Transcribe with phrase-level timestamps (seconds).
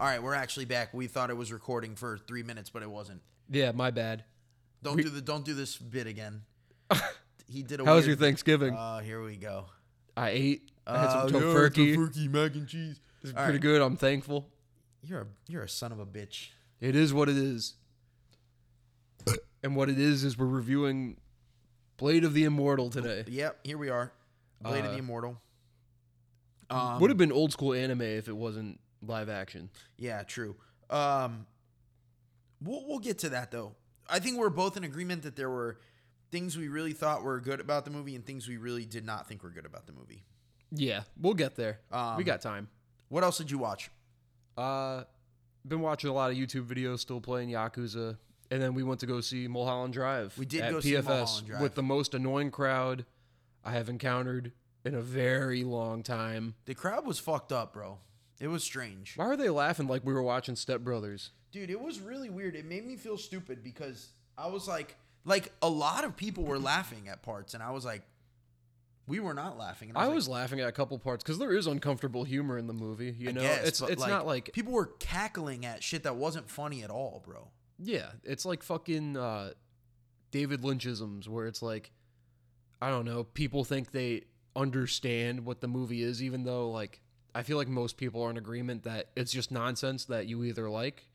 [0.00, 0.94] All right, we're actually back.
[0.94, 3.20] We thought it was recording for three minutes, but it wasn't.
[3.50, 4.24] Yeah, my bad.
[4.82, 6.40] Don't do the don't do this bit again.
[7.46, 7.84] he did a.
[7.84, 8.74] How was your Thanksgiving?
[8.78, 9.66] Oh, here we go.
[10.16, 10.70] I ate.
[10.86, 11.94] I had some Uh, tofurkey.
[11.96, 12.98] tofurkey, mac and cheese.
[13.22, 13.60] It's pretty right.
[13.60, 13.82] good.
[13.82, 14.48] I'm thankful.
[15.02, 16.48] You're a you're a son of a bitch.
[16.80, 17.74] It is what it is.
[19.62, 21.18] and what it is is we're reviewing
[21.98, 23.24] Blade of the Immortal today.
[23.28, 24.12] Yep, here we are.
[24.62, 25.36] Blade of Uh, the Immortal.
[26.70, 29.70] Um, Would have been old school anime if it wasn't live action.
[29.96, 30.56] Yeah, true.
[30.88, 31.46] Um,
[32.62, 33.74] we'll we'll get to that though.
[34.08, 35.78] I think we're both in agreement that there were
[36.30, 39.28] things we really thought were good about the movie and things we really did not
[39.28, 40.24] think were good about the movie.
[40.72, 41.80] Yeah, we'll get there.
[41.90, 42.68] Um, we got time.
[43.08, 43.90] What else did you watch?
[44.56, 45.04] Uh,
[45.66, 48.18] been watching a lot of YouTube videos, still playing Yakuza,
[48.50, 50.36] and then we went to go see Mulholland Drive.
[50.38, 51.60] We did at go see PFS Mulholland Drive.
[51.62, 53.04] with the most annoying crowd
[53.64, 54.52] I have encountered
[54.84, 56.54] in a very long time.
[56.64, 57.98] The crowd was fucked up, bro.
[58.40, 59.16] It was strange.
[59.16, 61.30] Why were they laughing like we were watching Step Brothers?
[61.52, 62.56] Dude, it was really weird.
[62.56, 66.58] It made me feel stupid because I was like like a lot of people were
[66.58, 68.02] laughing at parts and I was like
[69.06, 69.90] we were not laughing.
[69.96, 72.72] I like, was laughing at a couple parts because there is uncomfortable humor in the
[72.72, 73.14] movie.
[73.18, 76.48] You I know, guess, it's it's not like people were cackling at shit that wasn't
[76.48, 77.48] funny at all, bro.
[77.78, 79.50] yeah, it's like fucking uh,
[80.30, 81.90] David Lynchisms where it's like
[82.80, 84.24] I don't know, people think they
[84.56, 87.02] understand what the movie is, even though like
[87.34, 90.68] I feel like most people are in agreement that it's just nonsense that you either
[90.68, 91.08] like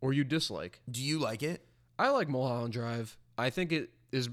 [0.00, 0.80] or you dislike.
[0.90, 1.64] Do you like it?
[1.98, 3.16] I like Mulholland Drive.
[3.38, 4.28] I think it is.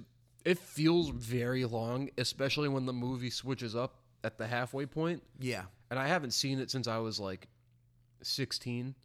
[0.46, 5.22] It feels very long, especially when the movie switches up at the halfway point.
[5.40, 5.64] Yeah.
[5.90, 7.48] and I haven't seen it since I was like
[8.24, 8.96] 16.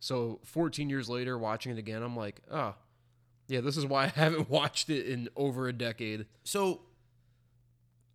[0.00, 2.74] So 14 years later, watching it again, I'm like, oh,
[3.48, 6.26] yeah, this is why I haven't watched it in over a decade.
[6.44, 6.82] So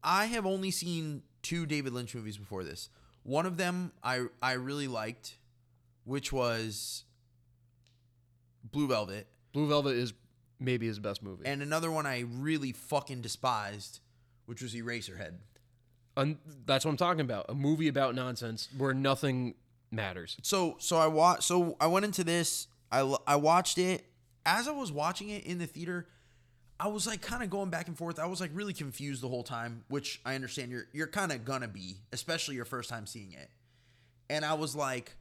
[0.04, 2.90] I have only seen two David Lynch movies before this.
[3.24, 5.38] One of them I I really liked,
[6.04, 7.06] which was
[8.64, 10.14] Blue Velvet, Blue Velvet is
[10.60, 11.46] maybe his best movie.
[11.46, 14.00] and another one I really fucking despised,
[14.46, 15.34] which was Eraserhead.
[16.16, 17.48] And that's what I'm talking about.
[17.50, 19.56] A movie about nonsense where nothing
[19.92, 20.38] matters.
[20.44, 22.68] So so I wa- so I went into this.
[22.92, 24.06] I l- I watched it
[24.46, 26.08] as I was watching it in the theater.
[26.84, 28.20] I was like kind of going back and forth.
[28.20, 31.46] I was like really confused the whole time, which I understand you're you're kind of
[31.46, 33.50] gonna be, especially your first time seeing it.
[34.30, 35.16] And I was like,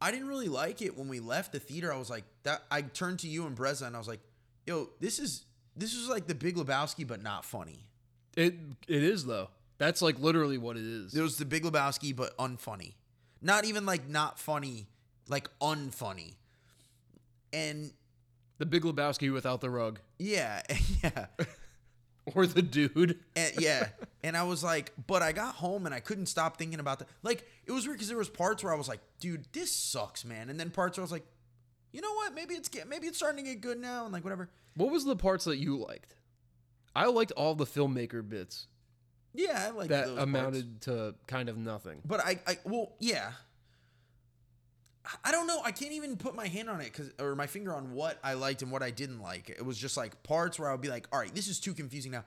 [0.00, 1.92] I didn't really like it when we left the theater.
[1.92, 2.62] I was like that.
[2.70, 4.20] I turned to you and Breza and I was like,
[4.64, 5.44] Yo, this is
[5.76, 7.88] this is like the Big Lebowski, but not funny.
[8.36, 8.54] It
[8.86, 9.48] It is, though.
[9.78, 11.16] That's like literally what it is.
[11.16, 12.92] It was the Big Lebowski, but unfunny.
[13.42, 14.86] Not even like not funny,
[15.28, 16.34] like unfunny.
[17.52, 17.90] And
[18.58, 20.00] The Big Lebowski without the rug.
[20.18, 20.62] yeah,
[21.02, 21.26] yeah,
[22.34, 23.18] Or the dude.
[23.36, 23.88] and, yeah.
[24.22, 27.08] And I was like, but I got home and I couldn't stop thinking about that.
[27.22, 30.24] Like it was weird because there was parts where I was like, dude, this sucks,
[30.26, 30.50] man.
[30.50, 31.24] And then parts where I was like,
[31.92, 32.34] you know what?
[32.34, 34.50] Maybe it's get, maybe it's starting to get good now, and like whatever.
[34.74, 36.14] What was the parts that you liked?
[36.94, 38.66] I liked all the filmmaker bits
[39.34, 40.22] Yeah, I like that those parts.
[40.24, 42.02] amounted to kind of nothing.
[42.04, 43.30] But I, I well, yeah.
[45.24, 45.60] I- don't know.
[45.64, 48.34] I can't even put my hand on it because, or my finger on what I
[48.34, 49.48] liked and what I didn't like.
[49.50, 51.74] It was just like parts where I would be like, all right, this is too
[51.74, 52.24] confusing now.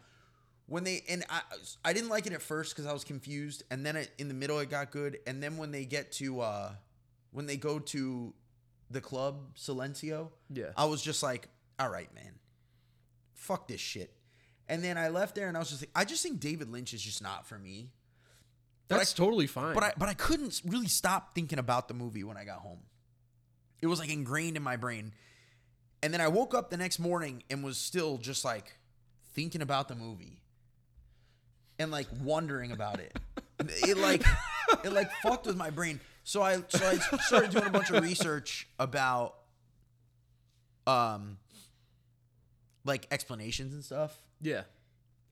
[0.68, 1.42] When they and I,
[1.84, 4.34] I didn't like it at first because I was confused, and then it, in the
[4.34, 6.72] middle it got good, and then when they get to, uh
[7.32, 8.34] when they go to
[8.90, 10.72] the club Silencio, Yeah.
[10.78, 11.48] I was just like,
[11.80, 12.34] all right, man,
[13.34, 14.14] fuck this shit.
[14.70, 16.94] And then I left there, and I was just like, I just think David Lynch
[16.94, 17.92] is just not for me.
[18.98, 19.74] That's totally fine.
[19.74, 22.80] But I but I couldn't really stop thinking about the movie when I got home.
[23.82, 25.14] It was like ingrained in my brain.
[26.04, 28.74] And then I woke up the next morning and was still just like
[29.34, 30.42] thinking about the movie.
[31.80, 33.18] And like wondering about it.
[33.64, 34.24] It like
[34.84, 36.00] it like fucked with my brain.
[36.24, 39.36] So I so I started doing a bunch of research about
[40.88, 41.38] um
[42.84, 44.18] like explanations and stuff.
[44.42, 44.64] yeah.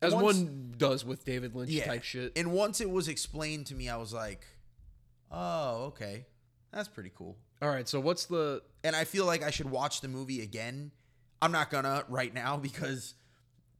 [0.01, 1.86] As Once- one does with David Lynch Yeah.
[1.86, 2.31] type shit.
[2.38, 4.46] And once it was explained to me, I was like,
[5.31, 6.25] "Oh, okay,
[6.72, 7.88] that's pretty cool." All right.
[7.88, 10.92] So what's the And I feel like I should watch the movie again.
[11.42, 13.13] I'm not gonna right now because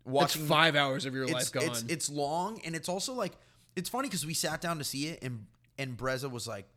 [0.04, 1.63] watching it's five hours of your it's, life gone?
[1.63, 3.38] It's, it's long and it's also like
[3.77, 5.45] it's funny because we sat down to see it and
[5.77, 6.68] and Breza was like,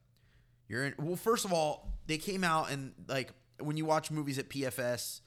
[0.69, 4.39] "You're in." Well, first of all, they came out and like when you watch movies
[4.39, 5.21] at PFS,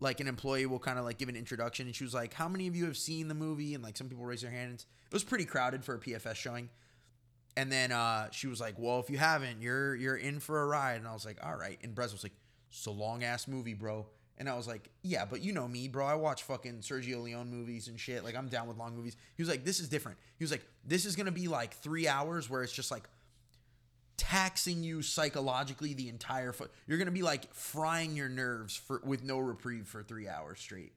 [0.00, 2.48] like an employee will kind of like give an introduction and she was like, "How
[2.48, 4.86] many of you have seen the movie?" And like some people raise their hands.
[5.06, 6.70] It was pretty crowded for a PFS showing.
[7.56, 10.66] And then uh, she was like, "Well, if you haven't, you're you're in for a
[10.66, 12.32] ride." And I was like, "All right." And Brez was like,
[12.70, 14.06] "It's a long ass movie, bro."
[14.38, 16.06] And I was like, "Yeah, but you know me, bro.
[16.06, 18.24] I watch fucking Sergio Leone movies and shit.
[18.24, 20.64] Like I'm down with long movies." He was like, "This is different." He was like,
[20.84, 23.06] "This is gonna be like three hours where it's just like
[24.20, 26.70] taxing you psychologically the entire foot.
[26.86, 30.92] You're gonna be like frying your nerves for with no reprieve for three hours straight,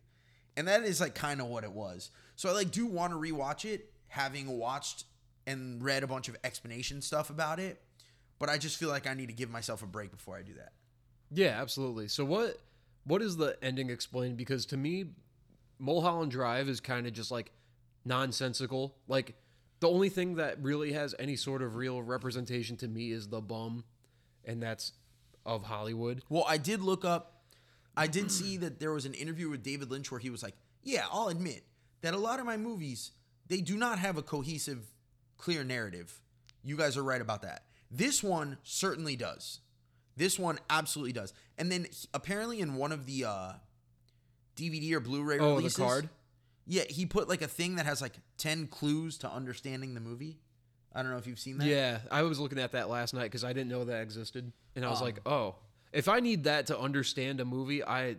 [0.58, 2.12] and that is like kind of what it was.
[2.36, 5.06] So I like do want to rewatch it, having watched
[5.48, 7.81] and read a bunch of explanation stuff about it,
[8.40, 10.54] but I just feel like I need to give myself a break before I do
[10.56, 10.74] that.
[11.31, 12.10] Yeah, absolutely.
[12.10, 12.60] So what
[13.06, 14.36] what is the ending explained?
[14.36, 15.06] Because to me,
[15.80, 17.54] Mulholland Drive is kind of just like
[18.04, 18.96] nonsensical.
[19.08, 19.36] Like
[19.83, 23.41] the only thing that really has any sort of real representation to me is the
[23.41, 23.83] bum,
[24.45, 24.94] and that's
[25.45, 26.24] of Hollywood.
[26.30, 27.44] Well, I did look up.
[27.97, 30.56] I did see that there was an interview with David Lynch where he was like,
[30.83, 31.65] "Yeah, I'll admit
[32.00, 33.12] that a lot of my movies
[33.47, 34.85] they do not have a cohesive,
[35.38, 36.21] clear narrative.
[36.63, 37.63] You guys are right about that.
[37.91, 39.59] This one certainly does.
[40.15, 41.33] This one absolutely does.
[41.57, 43.51] And then apparently in one of the uh,
[44.56, 46.07] DVD or Blu-ray Oh, the card?
[46.65, 50.39] Yeah, he put like a thing that has like ten clues to understanding the movie.
[50.95, 51.68] I don't know if you've seen that.
[51.68, 54.86] Yeah, I was looking at that last night because I didn't know that existed, and
[54.86, 55.56] I was Um, like, oh,
[55.92, 58.15] if I need that to understand a movie, I.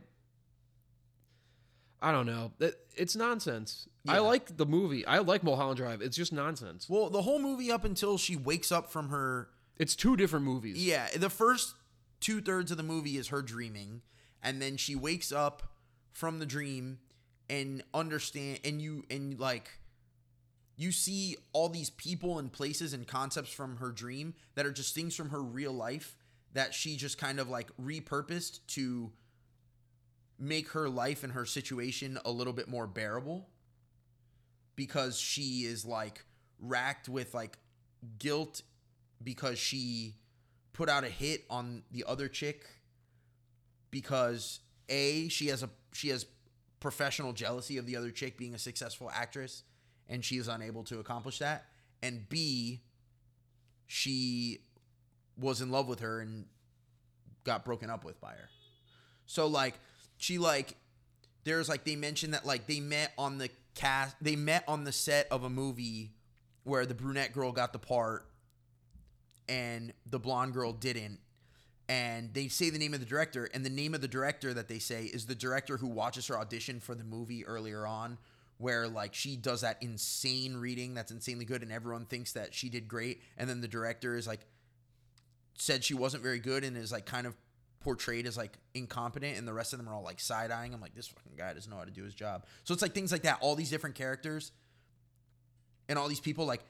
[2.02, 2.52] I don't know.
[2.61, 3.88] It, it's nonsense.
[4.06, 5.06] I like the movie.
[5.06, 6.02] I like Mulholland Drive.
[6.02, 6.87] It's just nonsense.
[6.87, 9.49] Well, the whole movie up until she wakes up from her
[9.79, 10.85] It's two different movies.
[10.85, 11.75] Yeah, the first
[12.20, 14.02] two thirds of the movie is her dreaming,
[14.43, 15.62] and then she wakes up
[16.11, 16.99] from the dream
[17.49, 19.70] and understand, and you and like
[20.76, 24.94] you see all these people and places and concepts from her dream that are just
[24.94, 26.17] things from her real life
[26.52, 29.12] that she just kind of like repurposed to
[30.38, 33.49] make her life and her situation a little bit more bearable
[34.76, 36.25] because she is like
[36.58, 37.58] racked with like
[38.19, 38.62] guilt
[39.23, 40.17] because she
[40.73, 42.67] put out a hit on the other chick
[43.90, 46.26] because a she has a she has
[46.85, 49.63] professional jealousy of the other chick being a successful actress
[50.07, 51.65] and she is unable to accomplish that
[52.03, 52.83] and b
[53.87, 54.59] she
[55.39, 56.45] was in love with her and
[57.45, 58.51] got broken up with by her.
[59.25, 59.79] So like
[60.19, 60.77] she like
[61.45, 64.93] there's like they mentioned that like they met on the cast they met on the
[64.93, 66.13] set of a movie
[66.65, 68.27] where the brunette girl got the part
[69.49, 71.19] and the blonde girl didn't
[71.89, 74.69] and they say the name of the director and the name of the director that
[74.69, 78.19] they say is the director who watches her audition for the movie earlier on
[78.59, 82.69] where like she does that insane reading that's insanely good and everyone thinks that she
[82.69, 84.41] did great and then the director is like
[85.59, 87.37] said she wasn't very good and is like kind of
[87.81, 90.95] portrayed as like incompetent and the rest of them are all like side-eyeing i'm like
[90.95, 92.47] this fucking guy doesn't know how to do his job.
[92.65, 94.53] So it's like things like that all these different characters
[95.89, 96.63] and all these people like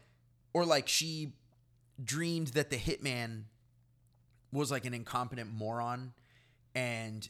[0.53, 1.35] or like she
[2.03, 3.45] dreamed that the hitman
[4.55, 6.13] was like an incompetent moron
[6.75, 7.29] and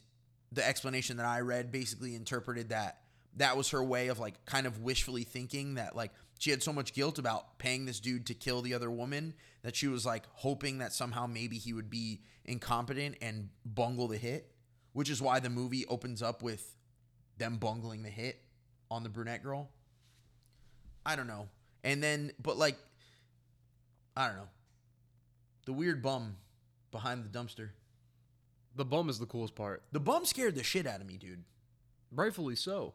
[0.51, 3.01] the explanation that i read basically interpreted that
[3.35, 6.71] that was her way of like kind of wishfully thinking that like she had so
[6.71, 9.33] much guilt about paying this dude to kill the other woman
[9.63, 14.17] that she was like hoping that somehow maybe he would be incompetent and bungle the
[14.17, 14.51] hit
[14.93, 16.77] which is why the movie opens up with
[17.37, 18.39] them bungling the hit
[18.89, 19.69] on the brunette girl.
[21.05, 21.49] I don't know.
[21.83, 22.77] And then but like
[24.15, 24.49] i don't know.
[25.65, 26.37] The weird bum
[26.95, 27.69] behind the dumpster
[28.75, 29.83] The bum is the coolest part.
[29.91, 31.43] the bum scared the shit out of me dude
[32.11, 32.93] Rightfully so.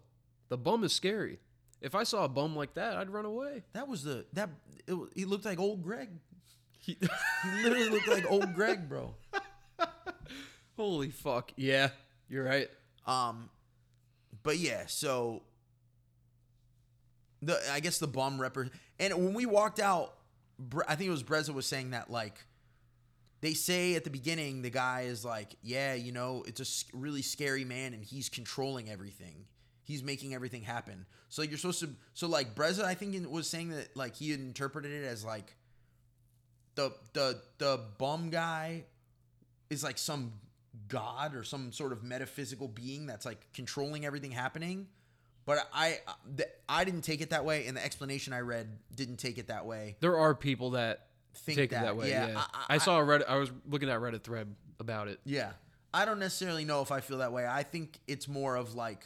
[0.48, 1.38] The bum is scary.
[1.82, 3.64] If I saw a bum like that, I'd run away.
[3.74, 4.48] that was the that
[4.86, 6.08] it, he looked like old greg
[6.78, 6.96] He-
[7.42, 9.14] he literally looked like old greg bro
[10.76, 11.52] Holy fuck.
[11.56, 11.90] Yeah,
[12.30, 12.70] you're right.
[13.06, 13.50] Um,
[14.42, 15.42] but yeah, so
[17.42, 18.72] the I guess the bum represent.
[18.98, 20.14] And when we walked out,
[20.88, 22.44] I think it was Breza was saying that like
[23.40, 27.22] they say at the beginning the guy is like, yeah, you know, it's a really
[27.22, 29.46] scary man and he's controlling everything.
[29.82, 31.06] He's making everything happen.
[31.28, 31.90] So you're supposed to.
[32.14, 35.56] So like Breza, I think was saying that like he interpreted it as like
[36.74, 38.84] the the the bum guy
[39.68, 40.32] is like some
[40.88, 44.86] god or some sort of metaphysical being that's like controlling everything happening.
[45.46, 48.78] But I uh, th- I didn't take it that way, and the explanation I read
[48.94, 49.96] didn't take it that way.
[50.00, 52.10] There are people that Think take that, it that way.
[52.10, 53.24] yeah, I- I, I- saw a Reddit.
[53.28, 55.20] I was looking at Reddit thread about it.
[55.24, 55.52] Yeah,
[55.94, 57.46] I don't necessarily know if I feel that way.
[57.46, 59.04] I think it's more of like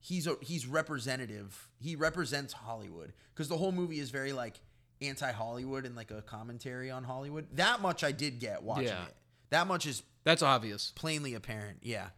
[0.00, 1.68] he's a he's representative.
[1.80, 4.60] He represents Hollywood because the whole movie is very like
[5.02, 7.46] anti-Hollywood and like a commentary on Hollywood.
[7.56, 9.04] That much I did get watching Yeah.
[9.06, 9.14] it.
[9.50, 10.92] That much is That's obvious.
[10.96, 11.78] plainly apparent.
[11.82, 12.08] Yeah.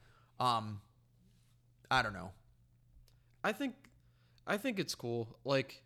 [0.41, 0.81] Um,
[1.91, 2.31] I don't know.
[3.45, 3.75] I think
[4.47, 5.37] I think it's cool.
[5.45, 5.83] Like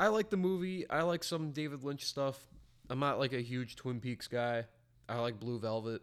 [0.00, 0.88] I like the movie.
[0.88, 2.38] I like some David Lynch stuff.
[2.88, 4.64] I'm not like a huge Twin Peaks guy.
[5.06, 6.00] I like Blue Velvet.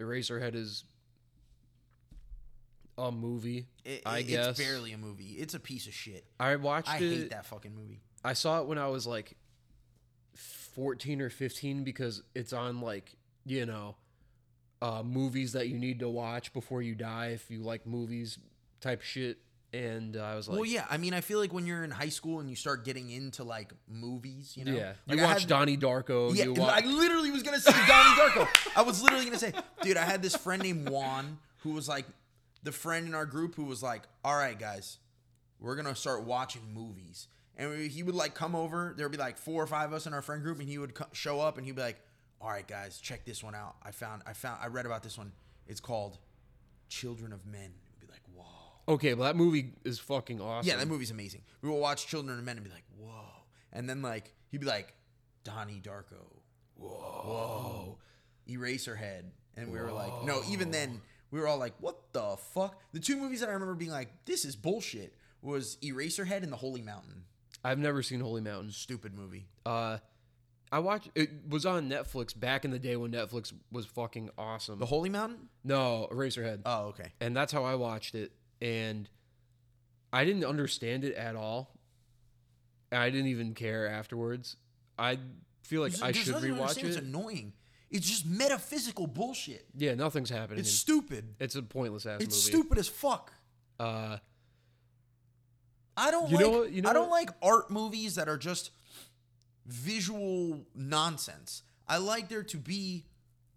[0.00, 0.84] Eraserhead is
[2.96, 3.66] a movie.
[3.84, 4.58] It, I guess.
[4.58, 5.36] it's barely a movie.
[5.38, 6.24] It's a piece of shit.
[6.40, 7.00] I watched I it.
[7.00, 8.00] hate that fucking movie.
[8.24, 9.36] I saw it when I was like
[10.74, 13.96] 14 or 15 because it's on like, you know,
[14.80, 18.38] uh, movies that you need to watch before you die if you like movies
[18.80, 19.36] type shit.
[19.74, 20.84] And I was like, well, yeah.
[20.88, 23.42] I mean, I feel like when you're in high school and you start getting into
[23.42, 24.92] like movies, you know, yeah.
[25.08, 26.32] Like, you watch had- Donnie Darko.
[26.32, 28.48] Yeah, you I literally was gonna say Donnie Darko.
[28.76, 29.52] I was literally gonna say,
[29.82, 32.04] dude, I had this friend named Juan who was like
[32.62, 34.98] the friend in our group who was like, all right, guys,
[35.58, 37.26] we're gonna start watching movies.
[37.56, 38.94] And we, he would like come over.
[38.96, 40.78] There would be like four or five of us in our friend group, and he
[40.78, 42.00] would co- show up, and he'd be like,
[42.40, 43.76] "All right, guys, check this one out.
[43.82, 45.30] I found, I found, I read about this one.
[45.66, 46.18] It's called
[46.88, 48.44] Children of Men." We'd be like, "Whoa."
[48.88, 50.68] Okay, well, that movie is fucking awesome.
[50.68, 51.42] Yeah, that movie's amazing.
[51.62, 53.10] We will watch Children of Men and be like, whoa.
[53.72, 54.94] And then like he'd be like,
[55.44, 56.42] Donnie Darko.
[56.76, 56.88] Whoa.
[56.88, 57.98] Whoa.
[58.48, 59.24] Eraserhead.
[59.56, 61.00] And we were like, no, even then
[61.30, 62.80] we were all like, what the fuck?
[62.92, 66.56] The two movies that I remember being like, this is bullshit was Eraserhead and The
[66.56, 67.24] Holy Mountain.
[67.62, 68.72] I've never seen Holy Mountain.
[68.72, 69.46] Stupid movie.
[69.64, 69.98] Uh,
[70.70, 71.10] I watched.
[71.14, 74.78] It was on Netflix back in the day when Netflix was fucking awesome.
[74.78, 75.48] The Holy Mountain?
[75.62, 76.62] no, Eraserhead.
[76.66, 77.12] Oh, okay.
[77.20, 78.32] and that's how I watched it.
[78.62, 79.08] And
[80.12, 81.70] I didn't understand it at all.
[82.92, 84.56] I didn't even care afterwards.
[84.98, 85.18] I
[85.62, 86.86] feel like I There's should rewatch understand.
[86.88, 87.52] It's annoying.
[87.90, 89.66] It's just metaphysical bullshit.
[89.76, 90.60] Yeah, nothing's happening.
[90.60, 91.34] It's It's, stupid.
[91.40, 92.56] it's a pointless ass It's movie.
[92.58, 93.32] stupid as fuck.
[93.78, 94.18] Uh,
[95.96, 97.20] I don't You like know what- you know I don't what?
[97.26, 98.70] like art movies that are just
[99.66, 101.62] visual nonsense.
[101.86, 103.04] I like there to be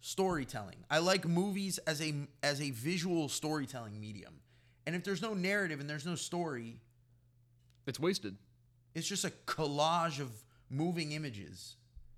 [0.02, 0.86] storytelling.
[0.90, 2.14] I like movies as a
[2.44, 4.42] as a visual storytelling medium.
[4.88, 6.80] And if there's no narrative and there's no story,
[7.86, 8.38] it's wasted.
[8.96, 10.32] it's just a collage of
[10.70, 11.76] moving images.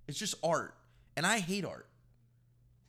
[0.08, 0.76] It's just art.
[1.18, 1.88] And I hate art.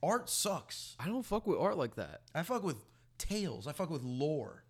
[0.02, 0.96] Art sucks.
[1.00, 2.20] I don't fuck with art like that.
[2.34, 2.76] I fuck with
[3.18, 3.66] tales.
[3.66, 4.64] I fuck with lore.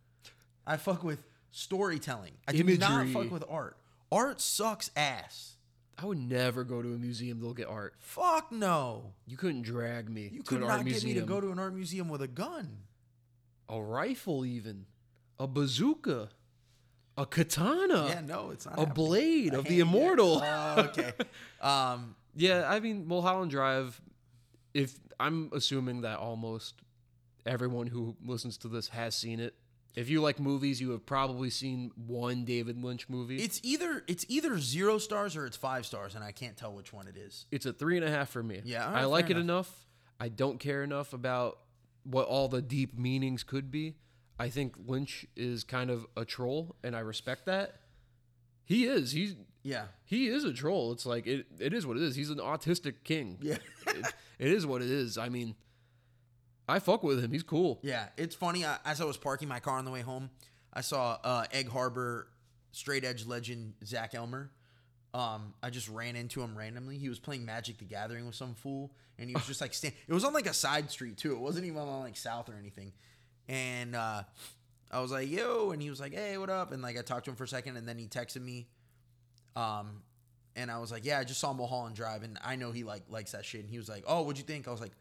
[0.66, 2.32] I fuck with storytelling.
[2.46, 3.76] I do not fuck with art.
[4.12, 5.56] Art sucks ass.
[5.98, 7.94] I would never go to a museum to look at art.
[7.98, 9.12] Fuck no.
[9.26, 11.14] You couldn't drag me You could not get museum.
[11.14, 12.78] me to go to an art museum with a gun.
[13.68, 14.86] a rifle, even
[15.40, 16.28] a bazooka,
[17.16, 18.06] a katana.
[18.08, 18.76] yeah, no, it's not.
[18.76, 18.94] a happening.
[18.94, 20.40] blade A of the hand- immortal.
[20.44, 21.12] Oh, okay.
[21.60, 24.00] Um, Yeah, I mean, Mulholland Drive.
[24.72, 26.74] If I'm assuming that almost
[27.44, 29.54] everyone who listens to this has seen it.
[29.96, 33.38] If you like movies, you have probably seen one David Lynch movie.
[33.42, 36.92] It's, either it's either zero stars or it's five stars, and I can't tell which
[36.92, 37.46] one it is.
[37.50, 38.60] It's a three and a half for me.
[38.64, 39.86] Yeah, all I like fair it enough.
[40.20, 41.58] I don't care enough about
[42.04, 43.96] what all the deep meanings could be.
[44.40, 47.76] I think Lynch is kind of a troll, and I respect that.
[48.64, 49.12] He is.
[49.12, 49.86] He's Yeah.
[50.06, 50.92] he is a troll.
[50.92, 51.46] It's like it.
[51.58, 52.16] It is what it is.
[52.16, 53.36] He's an autistic king.
[53.42, 53.58] Yeah.
[53.86, 54.06] it,
[54.38, 55.18] it is what it is.
[55.18, 55.56] I mean,
[56.66, 57.32] I fuck with him.
[57.32, 57.80] He's cool.
[57.82, 58.64] Yeah, it's funny.
[58.64, 60.30] I, as I was parking my car on the way home,
[60.72, 62.28] I saw uh, Egg Harbor
[62.72, 64.50] straight edge legend Zach Elmer.
[65.12, 66.96] Um, I just ran into him randomly.
[66.96, 69.92] He was playing Magic the Gathering with some fool, and he was just like stand.
[70.06, 71.32] It was on like a side street too.
[71.32, 72.92] It wasn't even on like South or anything.
[73.50, 74.22] And uh,
[74.92, 77.24] I was like, "Yo," and he was like, "Hey, what up?" And like I talked
[77.24, 78.68] to him for a second, and then he texted me.
[79.56, 80.02] Um,
[80.54, 83.02] and I was like, "Yeah, I just saw Mulholland Drive, and I know he like
[83.10, 84.92] likes that shit." And he was like, "Oh, what'd you think?" I was like,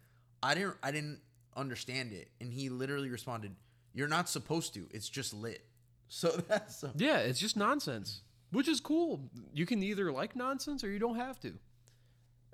[0.42, 1.20] "I didn't, I didn't
[1.56, 3.56] understand it." And he literally responded,
[3.94, 4.88] "You're not supposed to.
[4.92, 5.66] It's just lit."
[6.12, 9.30] So that's Yeah, it's just nonsense, which is cool.
[9.54, 11.54] You can either like nonsense or you don't have to.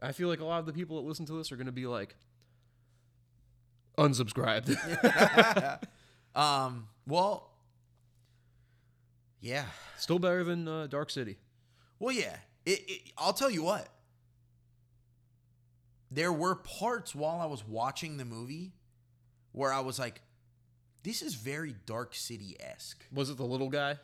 [0.02, 1.72] I feel like a lot of the people that listen to this are going to
[1.72, 2.18] be like
[3.98, 4.76] unsubscribed.
[6.36, 6.88] um.
[7.08, 7.52] Well,
[9.42, 9.66] yeah.
[9.98, 11.38] Still better than uh, Dark City.
[12.00, 12.38] Well, yeah.
[12.66, 13.88] It, it, I'll tell you what.
[16.12, 18.74] There were parts while I was watching the movie
[19.52, 20.22] where I was like,
[21.04, 23.98] "This is very Dark City esque." Was it the little guy?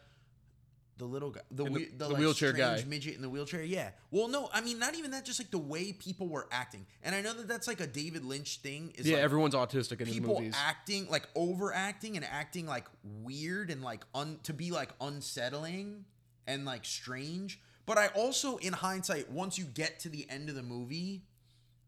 [1.01, 2.84] The little guy, the, the- the, the like, wheelchair guy.
[2.88, 3.63] midget in the wheelchair.
[3.63, 3.89] Yeah.
[4.12, 5.25] Well, no, I mean not even that.
[5.25, 8.24] Just like the way people were acting, and I know that that's like a David
[8.24, 8.93] Lynch thing.
[8.96, 10.55] Is yeah, like everyone's autistic in his people movies.
[10.63, 12.86] acting like overacting and acting like
[13.24, 16.05] weird and like un to be like unsettling
[16.46, 17.60] and like strange.
[17.88, 21.24] But I also, in hindsight, once you get to the end of the movie,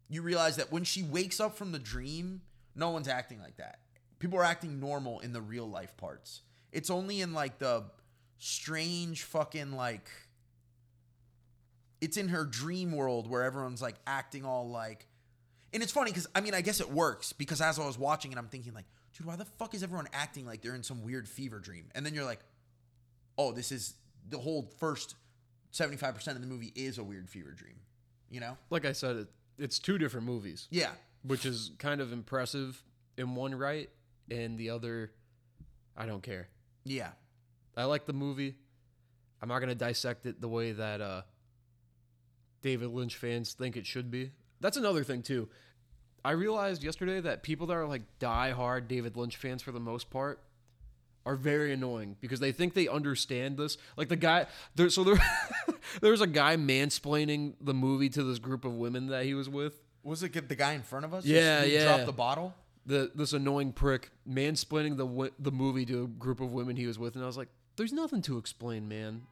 [0.10, 2.42] you realize that when she wakes up from the dream,
[2.76, 3.78] no one's acting like that.
[4.18, 6.42] People are acting normal in the real life parts.
[6.72, 7.84] It's only in like the
[8.44, 10.10] strange fucking like
[12.02, 15.08] it's in her dream world where everyone's like acting all like
[15.74, 18.34] and it's funny because I mean I guess it works because as I was watching
[18.34, 18.84] it I'm thinking like
[19.18, 21.86] dude why the fuck is everyone acting like they're in some weird fever dream?
[21.96, 22.42] And then you're like
[23.38, 23.94] oh this is
[24.28, 25.16] the whole first
[25.72, 27.76] 75% of the movie is a weird fever dream
[28.30, 28.58] you know?
[28.72, 29.28] Like I said, it,
[29.60, 30.90] it's two different movies, yeah.
[31.22, 32.84] Which is kind of impressive
[33.16, 33.90] in one right,
[34.32, 35.12] and the other,
[35.96, 36.50] I don't care.
[36.84, 37.12] yeah
[37.76, 38.56] I like the movie.
[39.42, 41.22] I'm not gonna dissect it the way that uh,
[42.62, 44.32] David Lynch fans think it should be.
[44.60, 45.50] That's another thing too.
[46.26, 50.10] I realized yesterday that people that are like die-hard David Lynch fans for the most
[50.10, 50.40] part
[51.26, 53.78] are very annoying because they think they understand this.
[53.98, 55.20] Like the guy there so there
[56.02, 59.82] there's a guy mansplaining the movie to this group of women that he was with.
[60.04, 61.26] Was it the guy in front of us?
[61.26, 61.86] Yeah, yeah.
[61.86, 62.54] Dropped the bottle.
[62.86, 67.00] The this annoying prick mansplaining the the movie to a group of women he was
[67.00, 69.24] with and I was like, there's nothing to explain, man.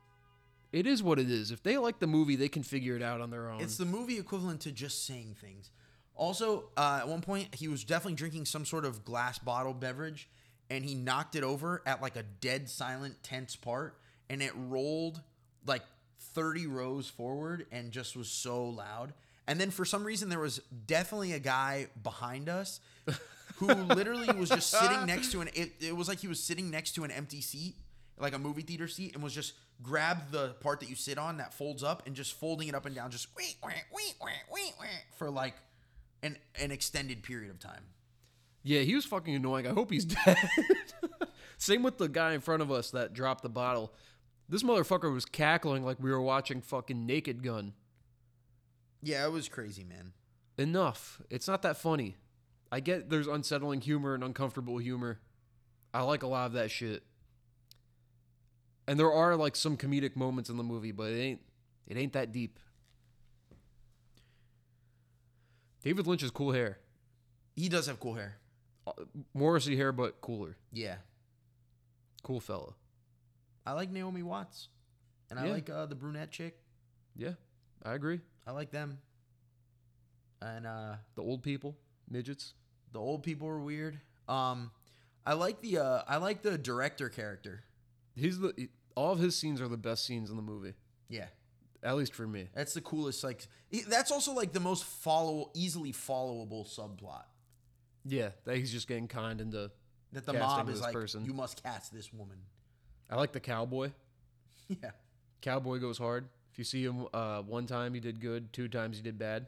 [0.71, 1.51] It is what it is.
[1.51, 3.61] If they like the movie, they can figure it out on their own.
[3.61, 5.69] It's the movie equivalent to just saying things.
[6.15, 10.29] Also, uh, at one point, he was definitely drinking some sort of glass bottle beverage,
[10.69, 13.97] and he knocked it over at like a dead silent, tense part,
[14.29, 15.21] and it rolled
[15.65, 15.81] like
[16.33, 19.13] 30 rows forward and just was so loud.
[19.47, 22.79] And then for some reason, there was definitely a guy behind us
[23.55, 25.49] who literally was just sitting next to an.
[25.53, 27.75] It, it was like he was sitting next to an empty seat,
[28.21, 31.37] like a movie theater seat, and was just grabbed the part that you sit on
[31.37, 34.31] that folds up and just folding it up and down, just wee, wee, wee, wee,
[34.53, 34.87] wee, wee,
[35.17, 35.55] for like
[36.23, 37.83] an an extended period of time.
[38.63, 39.65] Yeah, he was fucking annoying.
[39.67, 40.37] I hope he's dead.
[41.57, 43.93] Same with the guy in front of us that dropped the bottle.
[44.49, 47.73] This motherfucker was cackling like we were watching fucking Naked Gun.
[49.01, 50.13] Yeah, it was crazy, man.
[50.57, 51.21] Enough.
[51.29, 52.17] It's not that funny.
[52.71, 55.19] I get there's unsettling humor and uncomfortable humor.
[55.93, 57.03] I like a lot of that shit.
[58.91, 61.41] And there are like some comedic moments in the movie, but it ain't
[61.87, 62.59] it ain't that deep.
[65.81, 66.77] David Lynch has cool hair.
[67.55, 68.35] He does have cool hair.
[68.85, 68.91] Uh,
[69.33, 70.57] Morrissey hair, but cooler.
[70.73, 70.95] Yeah,
[72.21, 72.73] Cool fella.
[73.65, 74.67] I like Naomi Watts,
[75.29, 75.53] and I Yeah.
[75.53, 76.57] like uh, the brunette chick.
[77.15, 77.35] Yeah,
[77.85, 78.19] I agree.
[78.45, 78.97] I like them.
[80.41, 81.77] And uh, The old people,
[82.09, 82.55] midgets.
[82.91, 84.01] the old people were weird.
[84.27, 84.71] Um,
[85.25, 87.63] I like the uh, I like the director character.
[88.15, 90.73] He's the he- all of his scenes are the best scenes in the movie,
[91.09, 91.27] Yeah,
[91.83, 92.49] at least for me.
[92.53, 93.23] that's the coolest.
[93.23, 93.47] Like
[93.87, 97.23] that's also like the most follow easily followable subplot.
[98.05, 99.71] Yeah, that he's just getting kind into.
[100.13, 101.23] That the mob is like, person.
[101.23, 102.37] you must cast this woman.
[103.09, 103.91] I like the cowboy.
[104.81, 104.91] Yeah.
[105.41, 106.29] Cowboy goes hard.
[106.53, 108.53] If you see him uh, one time, he did good.
[108.53, 109.47] Two times, he did bad.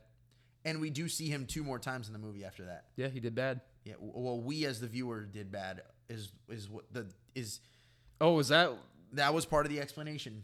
[0.66, 2.86] And we do see him two more times in the movie after that.
[2.98, 3.62] Yeah, he did bad.
[3.86, 3.94] Yeah.
[4.00, 5.82] Well, we as the viewer did bad.
[6.10, 7.62] Is is what the is
[8.20, 8.72] Oh, is that?
[9.14, 10.44] That was part of the explanation.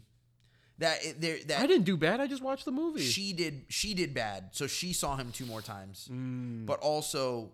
[0.78, 2.20] That it, there I didn't do bad.
[2.20, 3.02] I just watched the movie.
[3.02, 6.08] she did she did bad, so she saw him two more times.
[6.10, 6.64] Mm.
[6.64, 7.50] But also,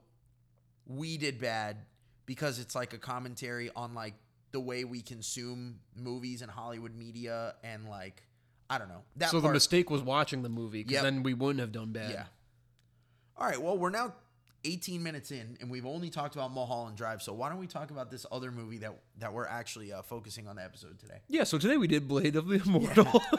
[0.87, 1.79] we did bad
[2.25, 4.15] because it's like a commentary on like
[4.53, 8.23] the way we consume movies and Hollywood media and like
[8.71, 9.31] I don't know that.
[9.31, 11.03] so the mistake was watching the movie because Yep.
[11.03, 12.11] then we wouldn't have done bad.
[12.11, 12.25] Yeah.
[13.37, 13.61] All right.
[13.61, 14.15] Well, we're now
[14.67, 17.23] 18 minutes in, and we've only talked about Mulholland Drive.
[17.23, 20.47] So why don't we talk about this other movie that that we're actually uh, focusing
[20.49, 21.21] on the episode today?
[21.29, 21.45] Yeah.
[21.45, 23.23] So today we did Blade of the Immortal.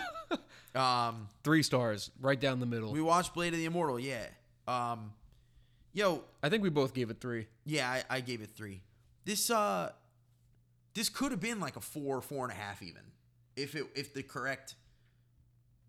[0.76, 2.92] Um, Three stars, right down the middle.
[2.92, 4.00] we watched Blade of the Immortal.
[4.00, 4.28] Yeah.
[4.68, 5.12] Um,
[5.92, 7.48] yo, I think we both gave it three.
[7.66, 8.82] yeah, I, I gave it three.
[9.26, 9.92] This uh,
[10.94, 13.02] this could have been like a four, four and a half, even
[13.56, 14.76] if it if the correct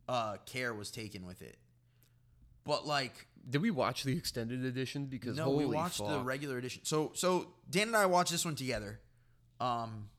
[0.09, 1.59] uh care was taken with it.
[2.65, 5.07] But like Did we watch the extended edition?
[5.07, 6.85] Because no, we watched the regular edition.
[6.85, 9.01] So so Dan and I watched this one together.
[9.61, 10.11] Um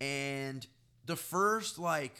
[0.00, 0.66] and
[1.06, 2.16] the first like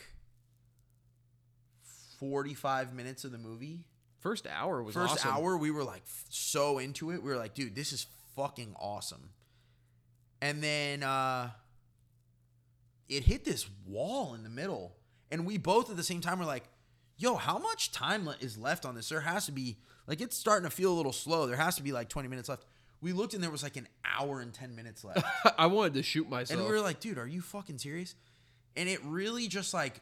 [2.19, 3.85] 45 minutes of the movie,
[4.21, 5.31] first hour was first awesome.
[5.31, 7.23] hour we were like f- so into it.
[7.23, 9.31] We were like, dude, this is fucking awesome.
[10.43, 11.51] And then uh
[13.09, 14.97] it hit this wall in the middle.
[15.31, 16.65] And we both at the same time were like,
[17.17, 19.09] yo, how much time le- is left on this?
[19.09, 21.47] There has to be, like, it's starting to feel a little slow.
[21.47, 22.65] There has to be like 20 minutes left.
[23.01, 25.25] We looked and there was like an hour and 10 minutes left.
[25.59, 26.59] I wanted to shoot myself.
[26.59, 28.15] and we were like, dude, are you fucking serious?
[28.77, 30.01] And it really just like,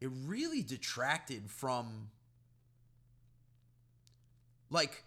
[0.00, 2.08] it really detracted from
[4.70, 5.04] like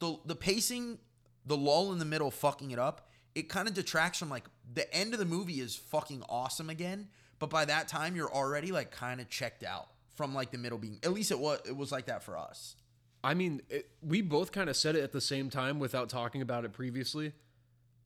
[0.00, 0.98] the the pacing,
[1.46, 3.08] the lull in the middle fucking it up.
[3.34, 7.08] It kind of detracts from like the end of the movie is fucking awesome again,
[7.38, 10.78] but by that time you're already like kind of checked out from like the middle
[10.78, 10.98] being.
[11.02, 12.76] At least it was it was like that for us.
[13.22, 16.42] I mean, it, we both kind of said it at the same time without talking
[16.42, 17.32] about it previously.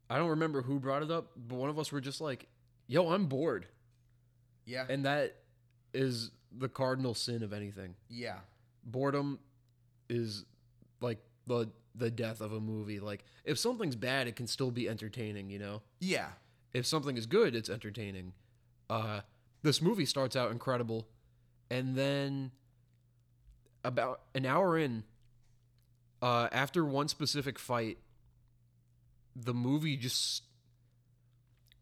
[0.09, 2.47] I don't remember who brought it up, but one of us were just like,
[2.87, 3.67] "Yo, I'm bored,"
[4.64, 4.87] Yeah.
[4.88, 5.37] and that
[5.93, 7.95] is the cardinal sin of anything.
[8.09, 8.38] yeah.
[8.85, 9.38] Boredom
[10.09, 10.45] is
[11.03, 13.01] like the the death of a movie.
[13.01, 15.51] Like if something's bad, it can still be entertaining.
[15.51, 16.29] You know, Yeah.
[16.73, 18.33] if something is good, it's entertaining.
[18.90, 19.20] Uh,
[19.62, 21.07] this movie starts out incredible,
[21.70, 22.51] and then
[23.85, 25.05] about an hour in,
[26.22, 27.98] uh, after one specific fight,
[29.37, 30.42] the movie just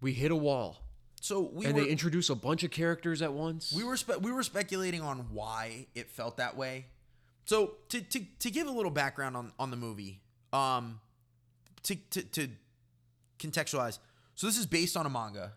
[0.01, 0.83] we hit a wall.
[1.21, 3.73] So we and were they introduce a bunch of characters at once.
[3.73, 6.87] we were spe- we were speculating on why it felt that way.
[7.47, 10.21] So to to, to give a little background on on the movie,
[10.53, 11.01] um,
[11.85, 12.49] to, to to
[13.39, 13.99] contextualize.
[14.35, 15.53] So this is based on a manga.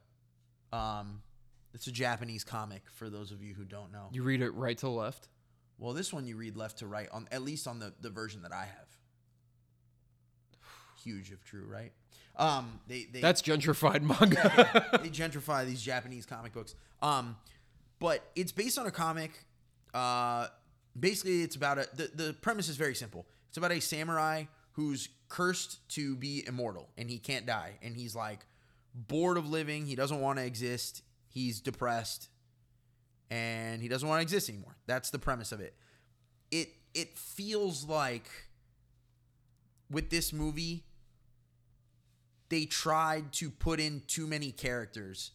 [0.71, 1.21] Um,
[1.73, 4.07] it's a Japanese comic for those of you who don't know.
[4.11, 5.27] you read it right to left.
[5.77, 8.41] Well, this one you read left to right on at least on the the version
[8.43, 8.97] that I have.
[11.03, 11.91] Huge if true, right?
[12.35, 14.89] Um, they they That's gentrified manga.
[15.03, 16.75] they gentrify these Japanese comic books.
[17.01, 17.35] Um,
[17.99, 19.45] but it's based on a comic.
[19.93, 20.47] Uh,
[20.97, 23.27] basically, it's about a the, the premise is very simple.
[23.49, 28.15] It's about a samurai who's cursed to be immortal and he can't die, and he's
[28.15, 28.45] like
[28.93, 29.85] bored of living.
[29.85, 31.03] He doesn't want to exist.
[31.29, 32.29] He's depressed,
[33.29, 34.75] and he doesn't want to exist anymore.
[34.87, 35.75] That's the premise of it.
[36.51, 38.27] It it feels like
[39.89, 40.85] with this movie
[42.49, 45.31] they tried to put in too many characters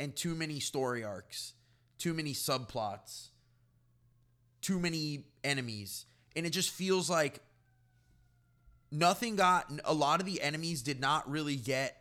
[0.00, 1.52] and too many story arcs,
[1.98, 3.28] too many subplots,
[4.62, 6.06] too many enemies.
[6.34, 7.40] And it just feels like
[8.90, 11.96] nothing got a lot of the enemies did not really get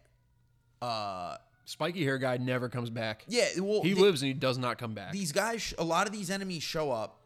[0.82, 1.36] uh
[1.66, 3.24] Spiky hair guy never comes back.
[3.28, 5.12] yeah, well He they- lives and he does not come back.
[5.12, 7.20] these guys a lot of these enemies show up.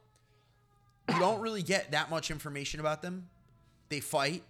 [1.10, 3.28] You don't really get that much information about them.
[3.90, 4.44] They fight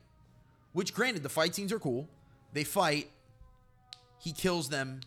[0.73, 2.07] which granted the fight scenes are cool.
[2.53, 3.09] They fight.
[4.19, 5.01] He kills them.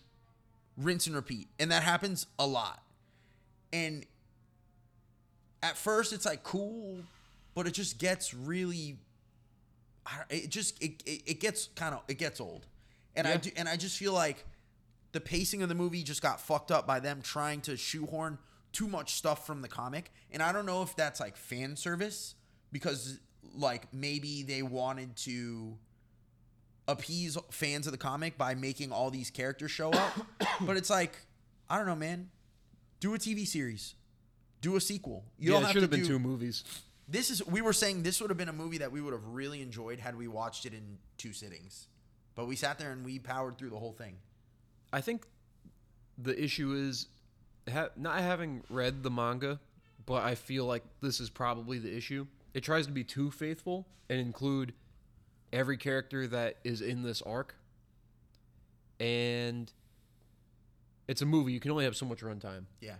[0.77, 1.49] Rinse and repeat.
[1.61, 2.83] And that happens a lot.
[3.73, 4.05] And
[5.62, 6.99] at first it's like cool
[7.55, 8.97] but it just gets really
[10.31, 12.66] it just it, it, it gets kind of it gets old.
[13.14, 14.45] And i do and i just feel like
[15.12, 18.38] the pacing of the movie just got fucked up by them trying to shoehorn
[18.72, 20.11] too much stuff from the comic.
[20.31, 22.35] And i don't know if that's like fan service
[22.72, 23.20] because
[23.55, 25.77] like maybe they wanted to
[26.88, 30.12] appease fans of the comic by making all these characters show up.
[30.61, 31.16] But it's like
[31.68, 32.31] i don't know man.
[33.01, 33.94] Do a tv series.
[34.61, 35.25] Do a sequel.
[35.38, 36.64] You yeah, don't it have should to have been do, two movies.
[37.09, 39.27] this is we were saying this would have been a movie that we would have
[39.27, 41.88] really enjoyed had we watched it in two sittings.
[42.35, 44.16] But we sat there and we powered through the whole thing
[44.92, 45.26] I think
[46.18, 47.07] the issue is
[47.72, 49.61] ha- not having read the manga,
[50.07, 52.26] but I feel like this is probably the issue.
[52.55, 54.74] It tries to be too faithful and include
[55.52, 57.55] every character that is in this arc.
[59.00, 59.72] And
[61.09, 61.52] it's a movie.
[61.52, 62.64] You can only have so much runtime.
[62.81, 62.96] yeah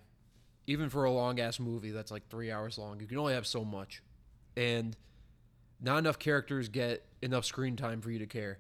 [0.67, 3.47] Even for a long ass movie that's like three hours long, you can only have
[3.47, 4.03] so much.
[4.57, 4.97] And
[5.81, 8.59] not enough characters get enough screen time for you to care.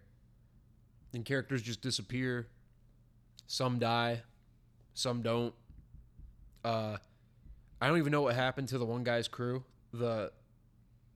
[1.15, 2.49] And characters just disappear.
[3.53, 4.23] Some die,
[4.95, 5.53] some don't.
[6.65, 6.97] Uh,
[7.83, 9.63] I don't even know what happened to the one guy's crew,
[9.93, 10.33] the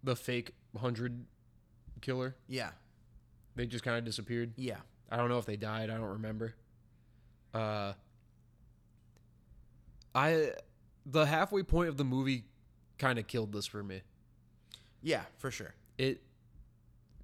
[0.05, 1.25] the fake hundred
[2.03, 2.37] killer.
[2.47, 2.73] yeah
[3.55, 4.53] They just kind of disappeared.
[4.59, 4.77] yeah
[5.11, 5.89] I don't know if they died.
[5.89, 6.55] I don't remember.
[7.55, 7.95] Uh,
[10.15, 10.51] I
[11.07, 12.45] the halfway point of the movie
[12.99, 14.03] kind of killed this for me.
[15.03, 16.21] yeah for sure It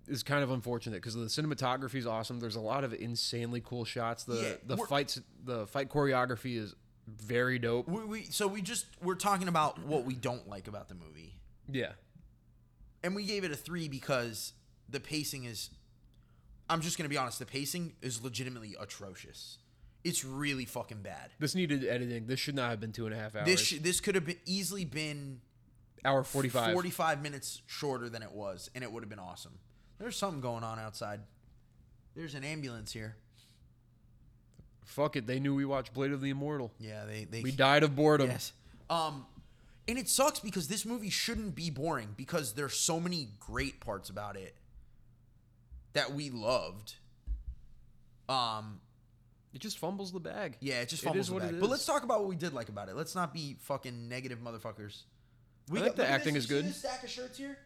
[0.08, 2.40] is kind of unfortunate because the cinematography is awesome.
[2.40, 4.24] There's a lot of insanely cool shots.
[4.24, 6.74] The Yeah, the fights, the fight choreography is
[7.08, 7.88] very dope.
[7.88, 11.34] we, we so we just we're talking about what we don't like about the movie
[11.68, 11.92] Yeah,
[13.02, 14.52] and we gave it a three because
[14.88, 15.70] the pacing is
[16.70, 19.58] i'm just gonna be honest the pacing is legitimately atrocious
[20.04, 22.26] it's really fucking bad this needed editing.
[22.26, 23.46] This should not have been two and a half hours.
[23.46, 25.40] this sh- this could have been easily been
[26.04, 26.72] Hour forty five.
[26.72, 29.58] 45 minutes shorter than it was and it would have been awesome
[30.02, 31.20] there's something going on outside
[32.14, 33.16] there's an ambulance here
[34.84, 35.26] Fuck it.
[35.26, 36.70] They knew we watched Blade of the Immortal.
[36.78, 38.28] yeah they they We died of boredom.
[38.28, 38.52] Yes.
[38.90, 39.24] Um,
[39.88, 44.10] and it sucks because this movie shouldn't be boring because there's so many great parts
[44.10, 44.54] about it
[45.94, 46.96] that we loved.
[48.28, 48.80] Um,
[49.54, 50.56] It just fumbles the bag.
[50.60, 51.60] yeah, it just fumbles is the what bag.
[51.60, 52.96] But let's talk about what we did like about it.
[52.96, 55.04] Let's not be fucking negative motherfuckers.
[55.70, 56.44] We I think the acting this.
[56.44, 56.70] is You see good.
[56.70, 57.56] this stack of shirts here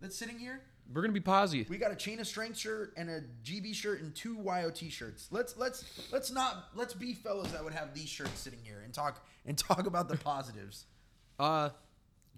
[0.00, 0.60] that's sitting here.
[0.92, 1.66] We're gonna be posy.
[1.68, 5.28] We got a chain of strength shirt and a GB shirt and two YOT shirts.
[5.30, 8.92] Let's let's let's not let's be fellas that would have these shirts sitting here and
[8.92, 10.86] talk and talk about the positives.
[11.40, 11.70] Uh,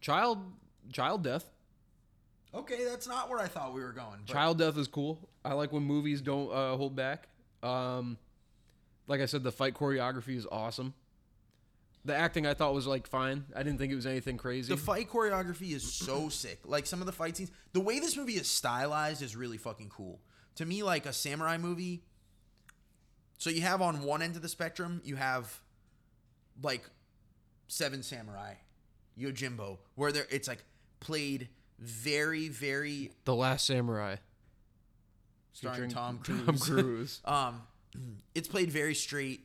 [0.00, 0.38] child
[0.92, 1.44] child death.
[2.54, 4.20] Okay, that's not where I thought we were going.
[4.26, 5.28] but- Child death is cool.
[5.44, 7.28] I like when movies don't uh, hold back.
[7.62, 8.16] Um,
[9.08, 10.94] like I said, the fight choreography is awesome.
[12.06, 13.46] The acting I thought was like fine.
[13.56, 14.74] I didn't think it was anything crazy.
[14.74, 16.60] The fight choreography is so sick.
[16.64, 19.88] Like some of the fight scenes, the way this movie is stylized is really fucking
[19.88, 20.20] cool.
[20.56, 22.02] To me, like a samurai movie.
[23.38, 25.60] So you have on one end of the spectrum, you have
[26.62, 26.88] like
[27.66, 28.54] Seven Samurai,
[29.18, 30.64] Yojimbo, where there it's like
[31.00, 34.16] played very, very the Last Samurai.
[35.52, 36.44] starring Tom Cruise.
[36.46, 37.20] Tom Cruise.
[37.24, 37.62] um,
[38.34, 39.40] it's played very straight,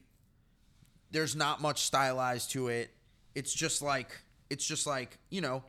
[1.12, 2.92] there's not much stylized to it.
[3.36, 4.10] It's just like
[4.50, 5.64] it's just like you know,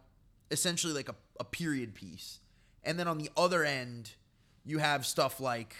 [0.50, 2.40] essentially like a, a period piece.
[2.82, 4.12] And then on the other end,
[4.64, 5.74] you have stuff like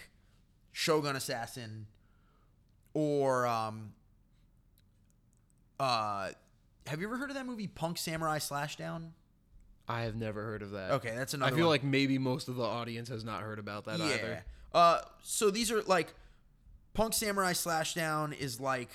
[0.71, 1.87] Shogun Assassin
[2.93, 3.93] or um
[5.79, 6.29] uh
[6.87, 9.11] have you ever heard of that movie Punk Samurai Slashdown?
[9.87, 10.91] I have never heard of that.
[10.91, 11.73] Okay, that's another I feel one.
[11.73, 14.43] like maybe most of the audience has not heard about that either.
[14.73, 16.13] Uh, so these are like
[16.93, 18.89] Punk Samurai Slashdown is like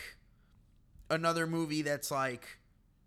[1.10, 2.58] another movie that's like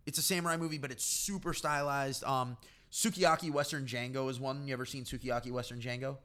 [0.05, 2.23] it's a samurai movie, but it's super stylized.
[2.23, 2.57] Um,
[2.91, 4.67] Sukiyaki Western Django is one.
[4.67, 6.17] You ever seen Sukiyaki Western Django?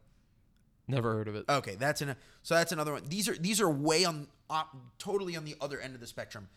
[0.86, 1.44] Never heard of it.
[1.48, 3.02] Okay, that's an so that's another one.
[3.08, 4.64] These are these are way on uh,
[4.98, 6.48] totally on the other end of the spectrum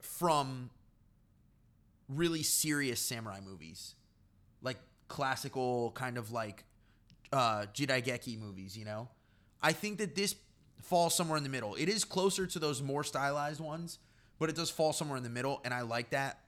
[0.00, 0.70] from
[2.08, 3.94] really serious samurai movies,
[4.62, 4.76] like
[5.08, 6.64] classical kind of like
[7.32, 8.76] uh, Jidaigeki movies.
[8.76, 9.08] You know,
[9.62, 10.34] I think that this
[10.82, 11.74] falls somewhere in the middle.
[11.74, 13.98] It is closer to those more stylized ones,
[14.40, 16.40] but it does fall somewhere in the middle, and I like that.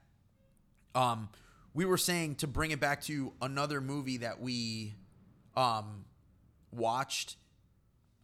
[0.95, 1.29] Um,
[1.73, 4.95] we were saying to bring it back to another movie that we
[5.55, 6.05] um
[6.71, 7.37] watched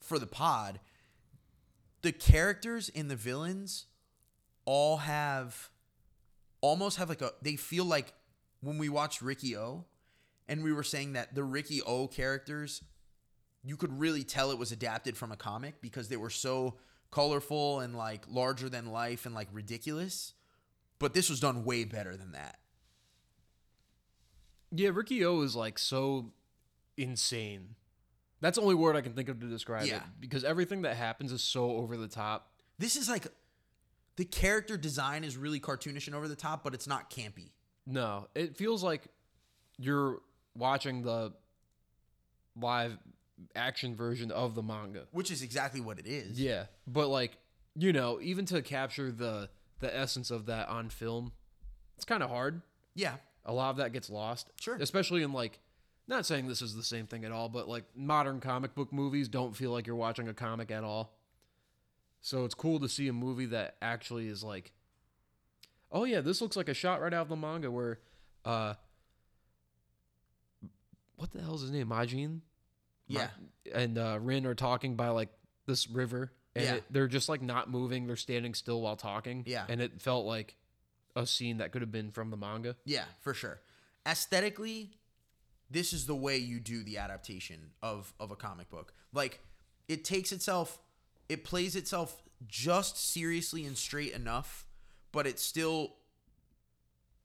[0.01, 0.79] for the pod,
[2.01, 3.85] the characters and the villains
[4.65, 5.69] all have
[6.61, 8.13] almost have like a they feel like
[8.61, 9.85] when we watched Riki-Oh
[10.47, 12.83] and we were saying that the Riki-Oh characters
[13.63, 16.75] you could really tell it was adapted from a comic because they were so
[17.11, 20.33] colorful and like larger than life and like ridiculous.
[20.99, 22.59] But this was done way better than that.
[24.71, 26.31] Yeah, Riki-Oh is like so
[26.97, 27.75] insane.
[28.41, 29.97] That's the only word I can think of to describe Yeah.
[29.97, 32.51] it because everything that happens is so over the top.
[32.77, 33.27] This is like
[34.15, 37.51] the character design is really cartoonish and over the top, but it's not campy.
[37.85, 39.07] No, it feels like
[39.77, 40.21] you're
[40.55, 41.33] watching the
[42.55, 42.97] live
[43.55, 45.07] action version of the manga.
[45.11, 46.39] Which is exactly what it is.
[46.39, 47.37] Yeah, but like
[47.75, 49.49] you know, even to capture the
[49.79, 51.31] the essence of that on film,
[51.95, 52.61] it's kind of hard.
[52.95, 53.15] Yeah.
[53.45, 54.49] A lot of that gets lost.
[54.59, 54.75] Sure.
[54.79, 55.59] Especially in like
[56.07, 59.27] not saying this is the same thing at all, but like modern comic book movies
[59.27, 61.15] don't feel like you're watching a comic at all.
[62.21, 64.73] So it's cool to see a movie that actually is like
[65.91, 67.99] Oh yeah, this looks like a shot right out of the manga where
[68.43, 68.73] uh
[71.15, 71.87] what the hell is his name?
[71.87, 72.41] Majin?
[73.09, 73.29] Yeah.
[73.73, 75.29] and uh Rin are talking by like
[75.65, 76.73] this river and Yeah.
[76.75, 79.43] it, they're just like not moving, they're standing still while talking.
[79.45, 79.65] Yeah.
[79.69, 80.55] And it felt like
[81.15, 82.75] a scene that could have been from the manga.
[82.85, 83.59] Yeah, for sure.
[84.07, 84.91] Aesthetically,
[85.69, 88.93] this is the way you do the adaptation of of a comic book.
[89.13, 89.39] Like
[89.87, 90.79] it takes itself
[91.27, 94.65] it plays itself just seriously and straight enough,
[95.11, 95.93] but it still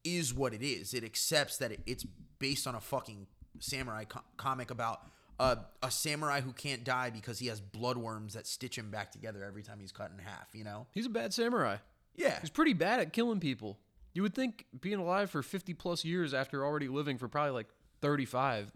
[0.02, 0.92] is what it is.
[0.92, 2.04] It accepts that it, it's
[2.38, 3.26] based on a fucking
[3.60, 5.00] samurai co- comic about
[5.38, 9.44] a, a samurai who can't die because he has bloodworms that stitch him back together
[9.44, 10.86] every time he's cut in half, you know?
[10.92, 11.78] He's a bad samurai.
[12.14, 12.38] Yeah.
[12.40, 13.78] He's pretty bad at killing people.
[14.12, 17.66] You would think being alive for 50 plus years after already living for probably like
[18.00, 18.70] 35,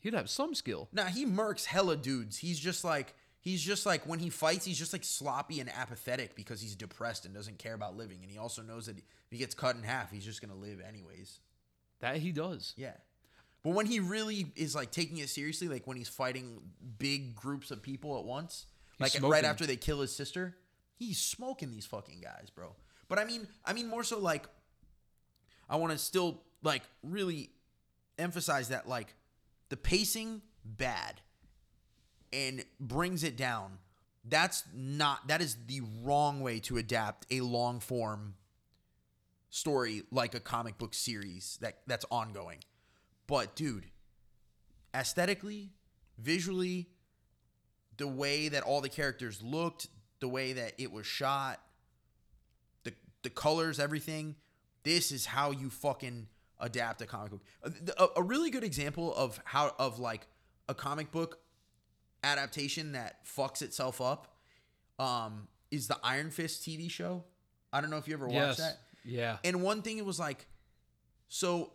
[0.00, 0.88] he'd have some skill.
[0.92, 2.38] Nah, he murks hella dudes.
[2.38, 6.36] He's just like he's just like when he fights, he's just like sloppy and apathetic
[6.36, 8.18] because he's depressed and doesn't care about living.
[8.22, 10.80] And he also knows that if he gets cut in half, he's just gonna live
[10.86, 11.40] anyways.
[12.00, 12.74] That he does.
[12.76, 12.94] Yeah.
[13.66, 16.60] But when he really is like taking it seriously, like when he's fighting
[16.98, 18.66] big groups of people at once,
[19.00, 20.56] like right after they kill his sister,
[20.94, 22.76] he's smoking these fucking guys, bro.
[23.08, 24.46] But I mean, I mean more so like
[25.68, 27.50] I want to still like really
[28.20, 29.12] emphasize that like
[29.68, 31.20] the pacing bad
[32.32, 33.78] and brings it down.
[34.24, 38.34] That's not that is the wrong way to adapt a long form
[39.50, 42.58] story like a comic book series that that's ongoing.
[43.26, 43.86] But dude,
[44.94, 45.70] aesthetically,
[46.18, 46.88] visually,
[47.96, 49.88] the way that all the characters looked,
[50.20, 51.60] the way that it was shot,
[52.84, 54.36] the the colors, everything,
[54.82, 56.28] this is how you fucking
[56.60, 57.42] adapt a comic book.
[57.62, 60.26] A, a- a really good example of how of like
[60.68, 61.38] a comic book
[62.24, 64.36] adaptation that fucks itself up
[64.98, 67.24] um is the Iron Fist TV show.
[67.72, 68.56] I don't know if you ever watched Yes.
[68.58, 68.78] that.
[69.04, 69.36] Yeah.
[69.44, 70.46] And one thing it was like,
[71.28, 71.72] so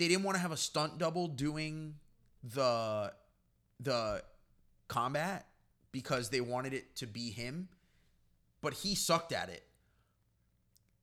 [0.00, 1.94] they didn't want to have a stunt double doing
[2.42, 3.12] the
[3.80, 4.22] the
[4.88, 5.46] combat
[5.92, 7.68] because they wanted it to be him,
[8.62, 9.62] but he sucked at it.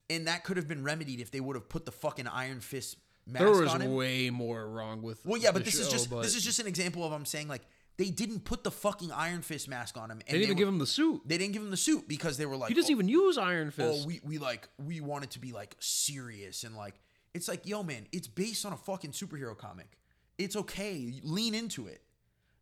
[0.09, 2.97] And that could have been remedied if they would have put the fucking Iron Fist
[3.27, 3.93] mask There was on him.
[3.93, 6.65] way more wrong with well, yeah, but this is just but this is just an
[6.67, 7.61] example of I'm saying like
[7.97, 10.21] they didn't put the fucking Iron Fist mask on him.
[10.25, 11.21] And They didn't even were- give him the suit.
[11.25, 13.37] They didn't give him the suit because they were like, He doesn't "Oh, even use
[13.37, 14.03] Iron oh, Fist.
[14.03, 16.95] oh, we, we like we wanted to be like serious and like
[17.37, 19.97] it's like, yo, man, it's based on a fucking superhero comic.
[20.37, 21.13] It's okay.
[21.23, 22.01] Lean into it.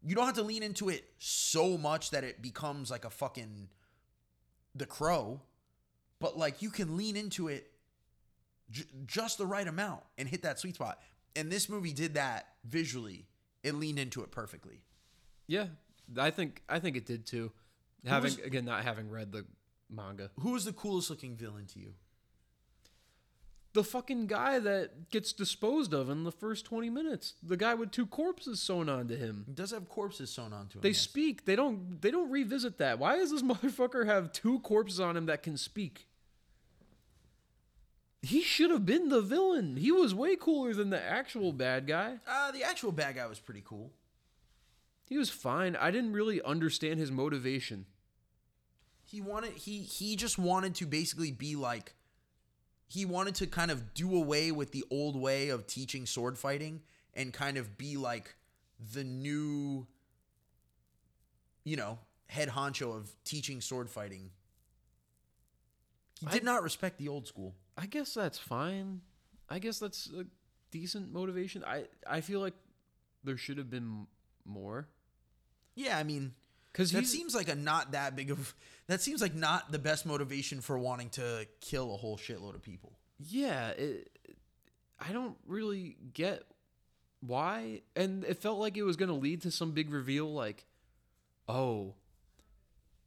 [0.04, 3.70] You don't have to lean into it so much that it becomes like a fucking
[4.76, 5.42] the crow.
[6.20, 7.72] but like you can lean into it
[8.70, 11.00] j- just the right amount and hit that sweet spot.
[11.36, 13.28] And this movie did that visually.
[13.64, 14.84] It leaned into it perfectly.
[15.48, 15.68] Yeah,
[16.18, 17.52] I think I think it did too.
[18.06, 19.46] Having was- again, not having read the
[19.90, 21.94] manga, Who was the coolest looking villain to you?
[23.76, 27.92] The fucking guy that gets disposed of in the first twenty minutes, the guy with
[27.92, 29.44] two corpses sewn onto him.
[29.46, 30.82] He does have corpses sewn onto him.
[30.82, 31.00] They yes.
[31.00, 31.46] speak.
[31.46, 32.02] They don't.
[32.02, 32.98] They don't revisit that.
[32.98, 36.08] Why does this motherfucker have two corpses on him that can speak?
[38.22, 39.76] He should have been the villain.
[39.76, 42.16] He was way cooler than the actual bad guy.
[42.28, 43.92] Uh, the actual bad guy was pretty cool.
[45.04, 45.76] He was fine.
[45.76, 47.86] I didn't really understand his motivation.
[49.04, 51.94] He wanted he he just wanted to basically be like
[52.88, 56.82] he wanted to kind of do away with the old way of teaching sword fighting
[57.14, 58.36] and kind of be like
[58.94, 59.88] the new
[61.64, 64.30] you know, head honcho of teaching sword fighting.
[66.20, 67.56] He did I- not respect the old school.
[67.78, 69.02] I guess that's fine.
[69.50, 70.26] I guess that's a
[70.72, 71.64] decent motivation.
[71.66, 72.54] I I feel like
[73.24, 74.08] there should have been
[74.46, 74.88] more
[75.76, 76.34] Yeah, I mean,
[76.76, 78.54] because that seems like a not that big of
[78.88, 82.62] that seems like not the best motivation for wanting to kill a whole shitload of
[82.62, 82.92] people.
[83.18, 83.70] yeah.
[83.70, 84.12] It,
[85.00, 86.44] I don't really get
[87.22, 90.66] why, and it felt like it was going to lead to some big reveal, like,
[91.50, 91.96] oh,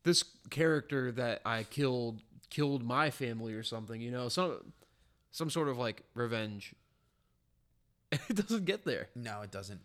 [0.02, 4.00] this character that I killed killed my family or something.
[4.00, 4.72] You know, some
[5.30, 6.74] some sort of like revenge.
[8.30, 9.08] It doesn't get there.
[9.14, 9.80] No, it doesn't.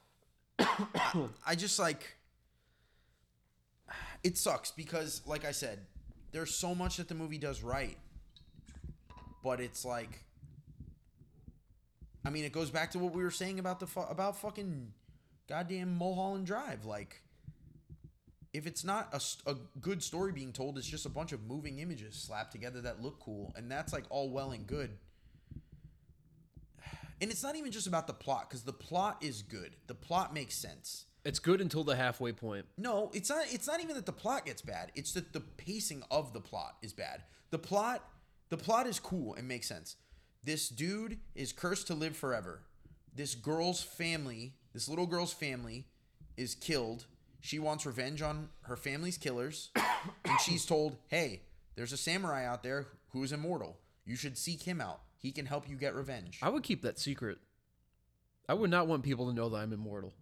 [0.60, 2.16] I, I just like
[4.22, 5.80] it sucks because like I said,
[6.32, 7.96] there's so much that the movie does right.
[9.42, 10.24] But it's like
[12.24, 14.92] I mean, it goes back to what we were saying about the fu- about fucking
[15.48, 16.84] goddamn Mulholland Drive.
[16.84, 17.22] Like
[18.52, 21.78] if it's not a, a good story being told, it's just a bunch of moving
[21.78, 24.90] images slapped together that look cool, and that's like all well and good.
[27.22, 29.76] And it's not even just about the plot because the plot is good.
[29.86, 32.66] The plot makes sense It's good until the halfway point.
[32.78, 34.90] no it's not it's not even that the plot gets bad.
[34.94, 37.22] It's that the pacing of the plot is bad.
[37.50, 38.04] The plot
[38.48, 39.34] the plot is cool.
[39.34, 39.96] And makes sense.
[40.42, 42.62] This dude is cursed to live forever.
[43.14, 45.86] This girl's family this little girl's family
[46.36, 47.06] is killed.
[47.40, 49.70] She wants revenge on her family's killers.
[50.24, 51.42] And she's told hey
[51.76, 53.76] there's a samurai out there who's immortal.
[54.06, 55.02] You should seek him out.
[55.18, 56.38] He can help you get revenge.
[56.42, 57.36] I would keep that secret.
[58.48, 60.14] I would not want people to know that I'm immortal.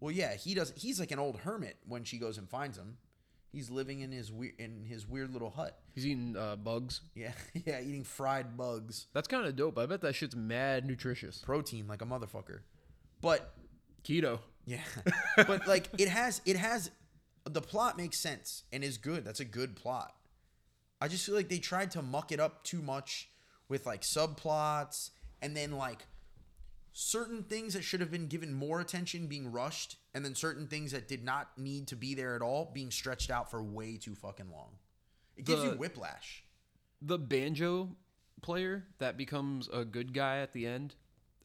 [0.00, 0.72] Well, yeah, he does.
[0.76, 2.98] He's like an old hermit when she goes and finds him.
[3.52, 5.78] He's living in his weird in his weird little hut.
[5.94, 7.00] He's eating uh, bugs.
[7.14, 9.78] Yeah, yeah, eating fried bugs, That's kind of dope.
[9.78, 11.38] I bet that shit's mad nutritious.
[11.38, 12.60] protein like a motherfucker.
[13.22, 13.54] But
[14.04, 14.40] Keto.
[14.66, 14.80] yeah,
[15.36, 16.90] but like it has it has
[17.44, 19.24] the plot makes sense and is good.
[19.24, 20.14] That's a good plot.
[21.00, 23.30] I just feel like they tried to muck it up too much
[23.68, 26.06] with like subplots and then like
[26.98, 30.92] certain things that should have been given more attention being rushed and then certain things
[30.92, 34.14] that did not need to be there at all being stretched out for way too
[34.14, 34.70] fucking long.
[35.36, 36.42] It gives you whiplash.
[37.02, 37.90] The banjo
[38.40, 40.94] player that becomes a good guy at the end.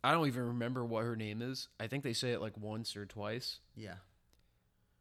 [0.02, 1.68] I don't even remember what her name is.
[1.82, 3.60] I think they say it like once or twice.
[3.76, 3.96] Yeah.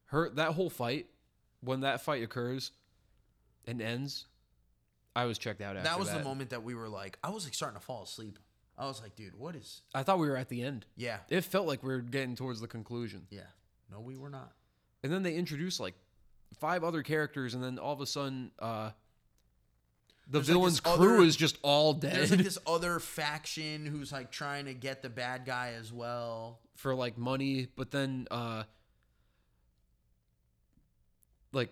[0.07, 1.07] Her that whole fight,
[1.61, 2.73] when that fight occurs
[3.69, 4.27] and ends,
[5.15, 6.19] I was checked out after That That was that.
[6.19, 8.41] the moment that we were like I was like starting to fall asleep.
[8.81, 10.87] I was like, dude, what is I thought we were at the end.
[10.97, 11.19] Yeah.
[11.29, 13.27] It felt like we were getting towards the conclusion.
[13.31, 13.43] Yeah.
[13.93, 14.53] No, we were not.
[15.03, 15.95] And then they introduced like
[16.59, 18.91] five other characters, and then all of a sudden, uh,
[20.27, 23.85] the There's, villain's this crew other- is just all dead There's like this other faction
[23.85, 26.61] who's like trying to get the bad guy as well.
[26.77, 27.67] for like money.
[27.77, 28.63] But then, uh,
[31.53, 31.71] like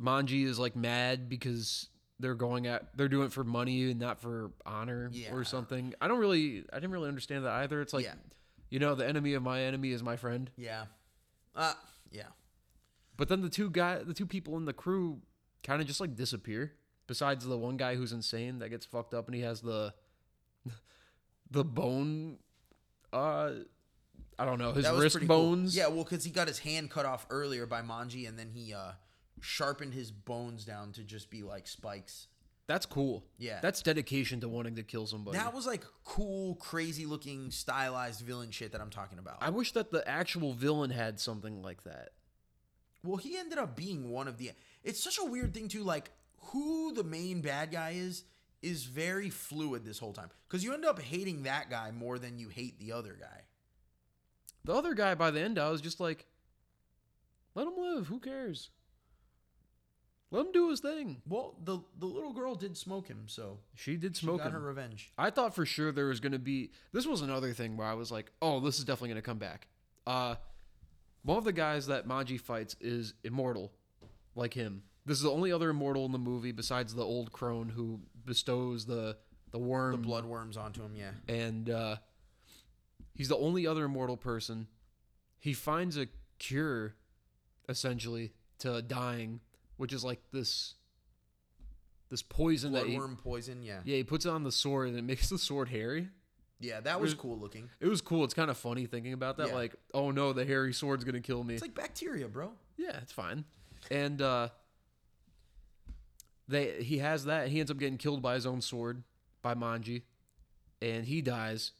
[0.00, 1.88] Manji is like mad because
[2.20, 5.32] they're going at they're doing it for money and not for honor Yeah.
[5.32, 5.94] or something.
[6.00, 7.80] I don't really, I didn't really understand that either.
[7.80, 8.14] It's like, Yeah.
[8.68, 10.50] you know, the enemy of my enemy is my friend.
[10.56, 10.84] Yeah.
[11.54, 11.74] Uh
[12.10, 12.28] yeah.
[13.16, 15.20] But then the two guy, the two people in the crew,
[15.62, 16.72] kind of just like disappear.
[17.06, 19.92] Besides the one guy who's insane that gets fucked up and he has the
[21.50, 22.38] the bone.
[23.12, 23.50] Uh,
[24.38, 25.36] I don't know his wrist pretty cool.
[25.50, 25.76] bones.
[25.76, 28.72] Yeah, well, because he got his hand cut off earlier by Manji, and then he
[28.72, 28.92] uh
[29.40, 32.28] sharpened his bones down to just be like spikes.
[32.66, 33.24] that's cool.
[33.38, 33.58] Yeah.
[33.60, 35.38] that's dedication to wanting to kill somebody.
[35.38, 39.38] That was like cool, crazy looking, stylized villain shit that I'm talking about.
[39.40, 42.10] I wish that the actual villain had something like that.
[43.02, 44.52] Well, he ended up being one of the.
[44.84, 45.82] It's such a weird thing too.
[45.82, 48.24] Like who the main bad guy is
[48.62, 52.38] is very fluid this whole time because you end up hating that guy more than
[52.38, 53.42] you hate the other guy.
[54.64, 56.26] The other guy by the end, I was just like,
[57.54, 58.06] let him live.
[58.08, 58.70] Who cares?
[60.32, 61.22] Let him do his thing.
[61.28, 64.52] Well, the the little girl did smoke him, so She did she smoke got him.
[64.52, 65.10] her revenge.
[65.18, 66.70] I thought for sure there was going to be.
[66.92, 69.38] This was another thing where I was like, "Oh, this is definitely going to come
[69.38, 69.66] back."
[70.06, 70.36] Uh,
[71.22, 73.72] one of the guys that Manji fights is immortal,
[74.36, 74.82] like him.
[75.04, 78.86] This is the only other immortal in the movie besides the old crone who bestows
[78.86, 79.16] the
[79.50, 81.10] the worm The blood worms onto him, yeah.
[81.26, 81.96] and uh,
[83.14, 84.68] he's the only other immortal person.
[85.40, 86.06] He finds a
[86.38, 86.94] cure,
[87.68, 89.40] essentially, to dying,
[89.80, 90.74] which is like this
[92.10, 93.80] this poison that he, worm poison, yeah.
[93.84, 96.08] yeah he puts it on the sword and it makes the sword hairy.
[96.58, 97.70] Yeah, that was There's- cool looking.
[97.80, 98.24] It was cool.
[98.24, 99.48] It's kind of funny thinking about that.
[99.48, 99.54] Yeah.
[99.54, 101.54] Like, oh no, the hairy sword's gonna kill me.
[101.54, 102.52] It's like bacteria, bro.
[102.76, 103.44] yeah, it's fine.
[103.90, 104.48] And uh,
[106.46, 107.48] they he has that.
[107.48, 109.02] He ends up getting killed by his own sword
[109.40, 110.02] by Manji,
[110.82, 111.72] and he dies.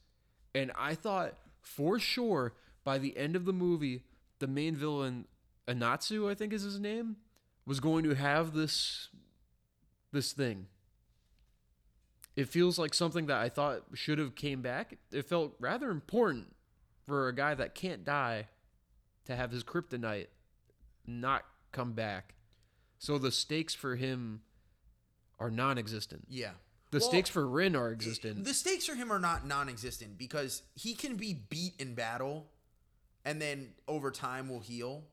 [0.54, 4.04] And I thought for sure by the end of the movie,
[4.38, 5.26] the main villain
[5.68, 7.16] Anotsu, I think is his name,
[7.66, 9.08] was going to have this
[10.12, 10.66] this thing.
[12.36, 14.98] It feels like something that I thought should have came back.
[15.12, 16.54] It felt rather important
[17.04, 18.46] for a guy that can't die
[19.26, 20.28] to have his kryptonite
[21.06, 22.34] not come back.
[22.98, 24.42] So the stakes for him
[25.38, 26.26] are non-existent.
[26.28, 26.52] Yeah.
[26.90, 28.44] The Well, stakes for Rin are existent.
[28.44, 32.50] The stakes for him are not non-existent because he can be beat in battle,
[33.24, 35.04] and then over time will heal.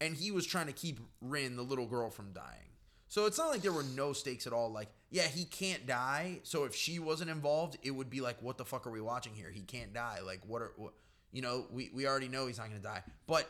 [0.00, 2.68] And he was trying to keep Rin, the little girl, from dying.
[3.08, 4.70] So it's not like there were no stakes at all.
[4.70, 6.40] Like, yeah, he can't die.
[6.42, 9.32] So if she wasn't involved, it would be like, what the fuck are we watching
[9.34, 9.50] here?
[9.50, 10.18] He can't die.
[10.24, 10.92] Like, what are, what,
[11.32, 13.02] you know, we, we already know he's not going to die.
[13.26, 13.48] But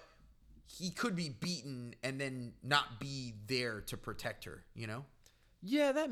[0.67, 5.05] he could be beaten and then not be there to protect her, you know?
[5.63, 6.11] Yeah, that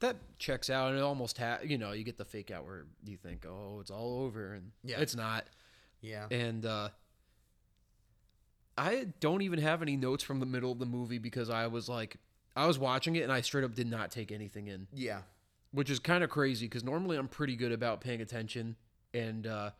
[0.00, 2.86] that checks out, and it almost ha- you know you get the fake out where
[3.04, 5.00] you think, oh, it's all over, and Yeah.
[5.00, 5.44] it's not.
[6.00, 6.26] Yeah.
[6.30, 6.90] And uh,
[8.78, 11.88] I don't even have any notes from the middle of the movie because I was
[11.88, 12.16] like,
[12.56, 15.22] I was watching it and I straight up did not take anything in, Yeah.
[15.72, 18.76] which is kind of crazy because normally I'm pretty good about paying attention.
[19.12, 19.70] And uh,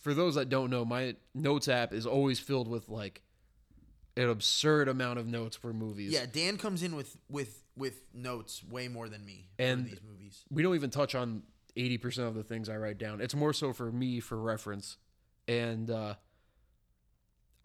[0.00, 3.22] for those that don't know, my notes app is always filled with like
[4.16, 6.12] an absurd amount of notes for movies.
[6.12, 10.00] Yeah, Dan comes in with with with notes way more than me And- for these
[10.02, 10.44] movies.
[10.50, 11.42] we don't even touch on
[11.76, 13.20] 80% of the things I write down.
[13.20, 14.96] It's more so for me for reference.
[15.46, 16.14] And uh,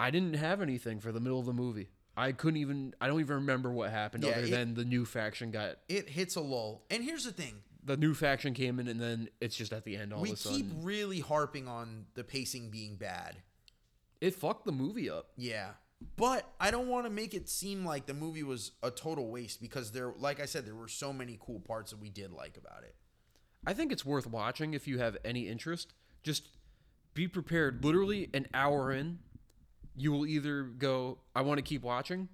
[0.01, 1.89] I didn't have anything for the middle of the movie.
[2.17, 5.05] I couldn't even, I don't even remember what happened Yeah, other it- than the new
[5.05, 6.85] faction got, It hits a lull.
[6.89, 9.95] And here's the thing: the new faction came in and then it's just at the
[9.95, 10.57] end all we of a sudden.
[10.57, 13.37] We keep really harping on the pacing being bad.
[14.19, 15.29] it fucked the movie up.
[15.37, 15.71] Yeah,
[16.17, 19.61] but I don't want to make it seem like the movie was a total waste
[19.61, 22.57] because there, like I said, there were so many cool parts that we did like
[22.57, 22.95] about it.
[23.65, 25.93] I think it's worth watching if you have any interest.
[26.23, 26.49] Just
[27.13, 27.83] be prepared.
[27.85, 29.19] Literally an hour in,
[29.95, 32.29] you will either go, I want to keep watching,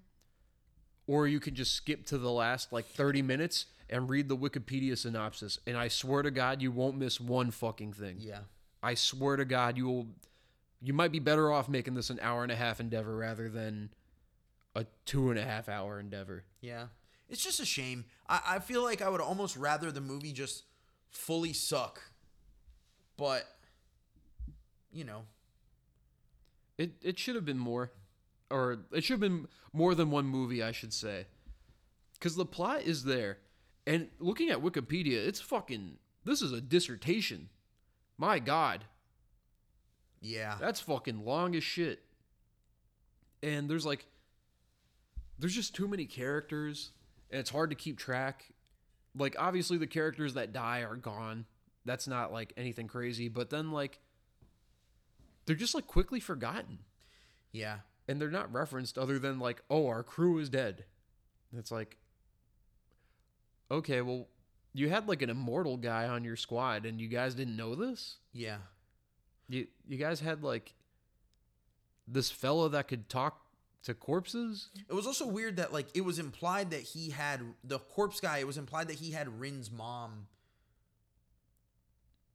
[1.07, 4.97] or you can just skip to the last like 30 minutes and read the Wikipedia
[4.97, 5.59] synopsis.
[5.65, 8.17] And I swear to God, you won't miss one fucking thing.
[8.19, 8.39] Yeah,
[8.83, 10.07] I swear to God, you will.
[10.81, 13.89] You might be better off making this an hour and a half endeavor rather than
[14.75, 16.43] a two and a half hour endeavor.
[16.61, 16.87] yeah.
[17.29, 18.05] It's just a shame.
[18.29, 20.63] I, I feel like I would almost rather the movie just
[21.09, 22.01] fully suck.
[23.17, 23.45] But
[24.93, 25.23] you know,
[26.77, 27.91] It it should have been more,
[28.49, 31.25] or it should have been more than one movie, I should say,
[32.13, 33.39] because the plot is there,
[33.85, 35.97] and looking at Wikipedia, it's fucking.
[36.23, 37.49] This is a dissertation.
[38.17, 38.83] My God,
[40.21, 40.57] yeah.
[40.59, 42.03] that's fucking long as shit.
[43.43, 44.07] And there's like,
[45.37, 46.91] there's just too many characters,
[47.31, 48.45] and it's hard to keep track.
[49.15, 51.45] Like obviously the characters that die are gone.
[51.85, 53.99] That's not like anything crazy, but then like,
[55.47, 56.77] they're just like quickly forgotten
[57.51, 57.79] Yeah.
[58.07, 60.85] and they're not referenced other than like, oh, our crew is dead.
[61.57, 61.97] It's like,
[63.71, 64.27] okay, well,
[64.73, 68.17] you had like an immortal guy on your squad, and you guys didn't know this.
[68.33, 68.57] Yeah.
[69.49, 70.73] You you guys had like
[72.07, 73.41] this fella that could talk
[73.83, 74.69] to corpses.
[74.89, 78.37] It was also weird that like it was implied that he had the corpse guy.
[78.39, 80.27] It was implied that he had Rin's mom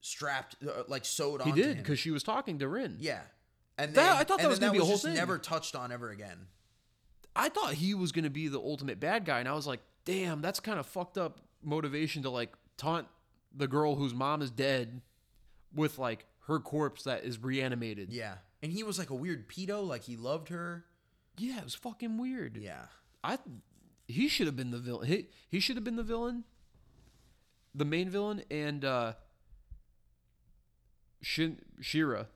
[0.03, 1.47] strapped, uh, like sewed on.
[1.47, 2.99] He did because she was talking to Rin.
[3.01, 3.23] yeah,
[3.79, 5.15] and That- I thought that was gonna be a whole thing.
[5.15, 6.49] Never touched on ever again.
[7.35, 10.43] I thought he was gonna be the ultimate bad guy, and I was like, damn,
[10.43, 13.07] that's kind of fucked up motivation to like taunt
[13.55, 15.01] the girl whose mom is dead
[15.75, 18.13] with like her corpse that is reanimated.
[18.13, 19.87] Yeah, and he was like a weird pedo.
[19.87, 20.85] Like he loved her.
[21.39, 22.59] Yeah, it was fucking weird.
[22.59, 22.87] Yeah,
[23.25, 23.39] I
[24.09, 25.07] he should have been the villain.
[25.07, 26.45] He, he should have been the villain,
[27.75, 29.13] the main villain, and uh,
[31.23, 32.29] Shin, Shira,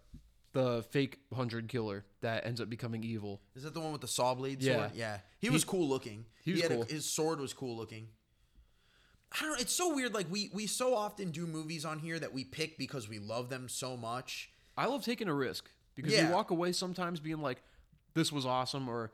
[0.53, 3.43] the fake hundred killer that ends up becoming evil.
[3.55, 4.74] Is that the one with the saw blade Yeah.
[4.76, 4.91] sword?
[4.95, 5.18] Yeah.
[5.39, 6.24] He was cool looking.
[6.45, 6.82] he was had cool.
[6.82, 8.09] A, his sword was cool looking.
[9.32, 9.57] I don't know.
[9.59, 10.14] It's so weird.
[10.14, 13.49] Like we we so often do movies on here that we pick because we love
[13.51, 14.51] them so much.
[14.78, 16.28] I love taking a risk because Yeah.
[16.28, 17.62] you walk away sometimes being like,
[18.14, 19.12] "This was awesome," or,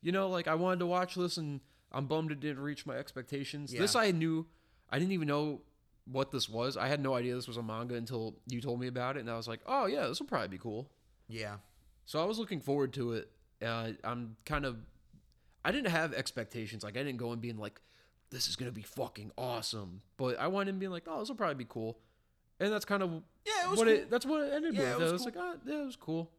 [0.00, 1.60] you know, like I wanted to watch this and
[1.92, 3.70] I'm bummed it didn't reach my expectations.
[3.72, 4.00] This Yeah.
[4.00, 4.46] I knew,
[4.88, 5.62] I didn't even know
[6.06, 6.76] what this was.
[6.76, 9.30] I had no idea this was a manga until you told me about it, and
[9.30, 10.90] I was like, "Oh yeah, this will probably be cool."
[11.28, 11.56] Yeah.
[12.06, 13.30] So I was looking forward to it.
[13.64, 14.78] Uh, I'm kind of,
[15.64, 16.82] I didn't have expectations.
[16.82, 17.80] Like I didn't go in being like,
[18.30, 21.36] "This is gonna be fucking awesome," but I went in being like, "Oh, this will
[21.36, 21.98] probably be cool,"
[22.58, 23.94] and that's kind of Yeah, it was what cool.
[23.94, 24.10] it.
[24.10, 25.02] That's what it ended Yeah, with.
[25.02, 25.32] it I was was cool.
[25.44, 26.30] like, "Oh, yeah, it was cool."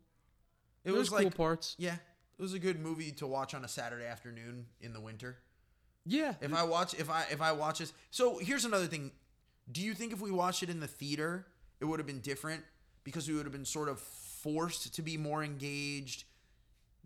[0.84, 1.76] It There's was cool like parts.
[1.78, 5.38] yeah, it was a good movie to watch on a Saturday afternoon in the winter.
[6.06, 6.34] Yeah.
[6.42, 7.94] If I watch if I if I watch this.
[8.10, 9.12] So here's another thing.
[9.72, 11.48] Do you think if we watched it in the theater,
[11.80, 12.64] it would have been different
[13.04, 16.26] because we would have been sort of forced to be more engaged?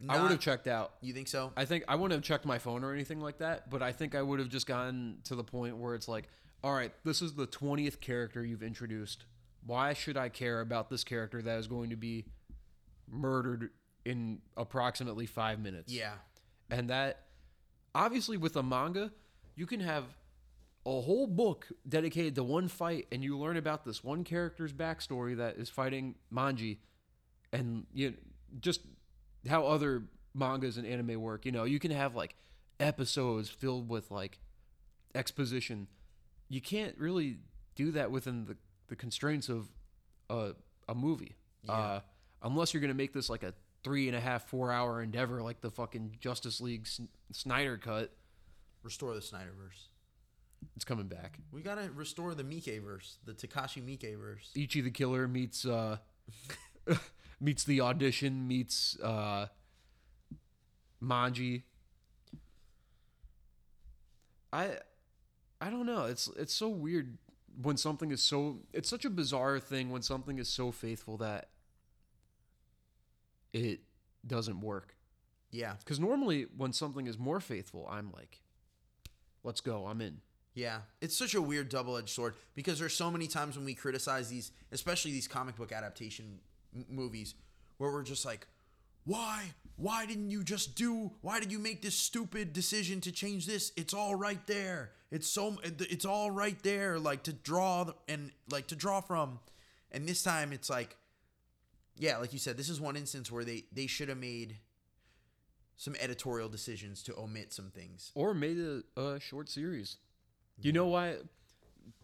[0.09, 0.93] I would have checked out.
[1.01, 1.53] You think so?
[1.55, 4.13] I think I wouldn't have checked my phone or anything like that, but I think
[4.13, 6.27] I would have just gotten to the point where it's like,
[6.63, 9.25] all right, this is the 20th character you've introduced.
[9.65, 12.25] Why should I care about this character that is going to be
[13.09, 13.69] murdered
[14.03, 15.93] in approximately five minutes?
[15.93, 16.13] yeah.
[16.69, 17.25] And that,
[17.93, 19.11] obviously, with a manga,
[19.55, 20.03] you can have
[20.85, 25.37] a whole book dedicated to one fight, and you learn about this one character's backstory
[25.37, 26.77] that is fighting Manji,
[27.51, 28.13] and you
[28.59, 28.81] just
[29.47, 31.45] how other mangas and anime work.
[31.45, 32.35] You know, you can have like
[32.79, 34.39] episodes filled with like
[35.15, 35.87] exposition.
[36.49, 37.37] You can't really
[37.75, 38.57] do that within the,
[38.87, 39.67] the constraints of
[40.29, 40.51] a,
[40.87, 41.35] a movie.
[41.67, 41.99] Uh,
[42.43, 45.41] unless you're going to make this like a three and a half, four hour endeavor,
[45.41, 48.13] like the fucking Justice League S- Snyder cut.
[48.83, 49.87] Restore the Snyderverse.
[50.75, 51.37] It's coming back.
[51.51, 54.51] We gotta restore the Miike verse, the Takashi Miike verse.
[54.55, 55.97] Ichi the Killer meets uh
[57.39, 59.47] meets the audition meets uh
[61.01, 61.63] Manji.
[64.51, 64.77] I
[65.61, 66.05] I don't know.
[66.05, 67.17] It's it's so weird
[67.61, 71.49] when something is so it's such a bizarre thing when something is so faithful that
[73.53, 73.81] it
[74.25, 74.95] doesn't work.
[75.51, 78.41] Yeah, Cuz normally when something is more faithful, I'm like
[79.43, 80.21] let's go, I'm in.
[80.55, 80.79] Yeah.
[81.01, 84.51] It's such a weird double-edged sword because there's so many times when we criticize these,
[84.71, 86.39] especially these comic book adaptation
[86.75, 87.35] m- movies,
[87.77, 88.47] where we're just like,
[89.03, 89.53] why?
[89.75, 91.11] Why didn't you just do?
[91.21, 93.71] Why did you make this stupid decision to change this?
[93.75, 94.91] It's all right there.
[95.11, 95.57] It's so.
[95.63, 96.97] It's all right there.
[96.97, 99.39] Like to draw and like to draw from,
[99.91, 100.95] and this time it's like,
[101.97, 104.55] yeah, like you said, this is one instance where they they should have made
[105.75, 108.11] some editorial decisions to omit some things.
[108.15, 109.97] or made a, a short series.
[110.61, 111.15] You know why?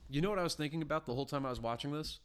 [0.09, 2.19] You know what I was thinking about the whole time I was watching this?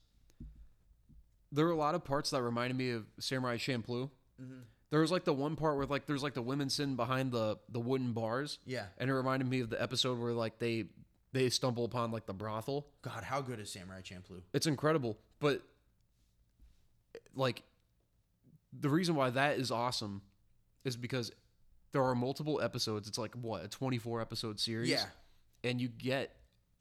[1.52, 4.10] There were a lot of parts that reminded me of Samurai Champloo.
[4.42, 4.58] Mm-hmm.
[4.90, 7.58] There was like the one part where like there's like the women sitting behind the
[7.68, 8.86] the wooden bars, Yeah.
[8.98, 10.86] and it reminded me of the episode where like they
[11.32, 12.86] they stumble upon like the brothel.
[13.02, 14.42] God, how good is Samurai Champloo?
[14.52, 15.62] It's incredible, but
[17.34, 17.62] like
[18.78, 20.22] the reason why that is awesome
[20.84, 21.32] is because
[21.92, 23.08] there are multiple episodes.
[23.08, 25.04] It's like what a 24 episode series Yeah.
[25.66, 26.34] And you get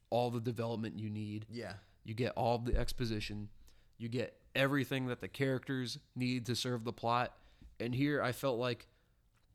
[0.09, 1.45] all the development you need.
[1.49, 1.73] Yeah.
[2.03, 3.49] You get all the exposition.
[3.97, 7.33] You get everything that the characters need to serve the plot.
[7.79, 8.87] And here I felt like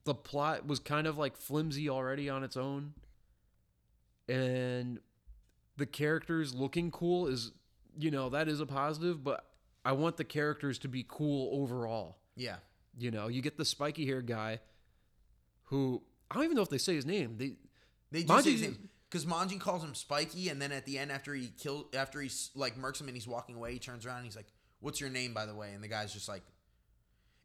[0.04, 2.94] the plot was kind of like flimsy already on its own.
[4.28, 4.98] And
[5.76, 7.52] the characters looking cool is,
[7.98, 9.44] you know, that is a positive, but
[9.84, 12.18] I want the characters to be cool overall.
[12.36, 12.56] Yeah.
[12.98, 14.60] You know, you get the spiky hair guy
[15.64, 17.36] who I don't even know if they say his name.
[17.38, 17.54] They
[18.10, 20.98] They do say Manji- his name because Manji calls him Spiky, and then at the
[20.98, 24.06] end, after he kills, after he's like murks him and he's walking away, he turns
[24.06, 24.46] around and he's like,
[24.78, 26.42] "What's your name, by the way?" And the guy's just like,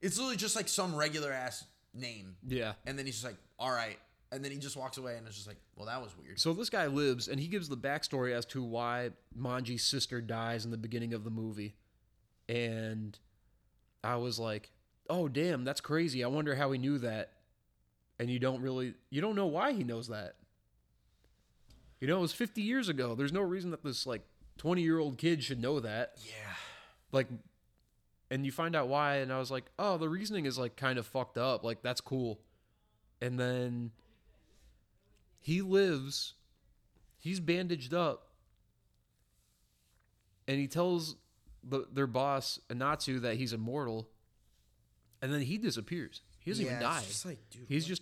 [0.02, 2.74] "It's literally just like some regular ass name," yeah.
[2.86, 3.98] and then he's just like, "All right,"
[4.32, 6.54] and then he just walks away, and it's just like, "Well, that was weird." So
[6.54, 10.72] this guy lives, and he gives the backstory as to why Manji's sister dies in
[10.72, 11.76] the beginning of the movie,
[12.48, 13.18] and
[14.04, 14.72] I was like,
[15.10, 16.24] "Oh damn, that's crazy!
[16.24, 17.32] I wonder how he knew that."
[18.18, 20.36] And you don't really, you don't know why he knows that.
[22.00, 23.16] You know, it was 50 years ago.
[23.16, 24.22] There's no reason that this like
[24.58, 26.14] 20 year old kid should know that.
[26.26, 26.34] Yeah.
[27.12, 27.28] Like,
[28.30, 30.98] and you find out why, and I was like, "Oh, the reasoning is like kind
[31.00, 31.64] of fucked up.
[31.64, 32.40] Like that's cool."
[33.22, 33.92] And then
[35.42, 36.34] he lives
[37.18, 38.28] he's bandaged up
[40.48, 41.16] and he tells
[41.64, 44.08] the, their boss Anotsu that he's immortal
[45.22, 47.90] and then he disappears he doesn't Yeah, even die just like, dude, he's what?
[47.90, 48.02] just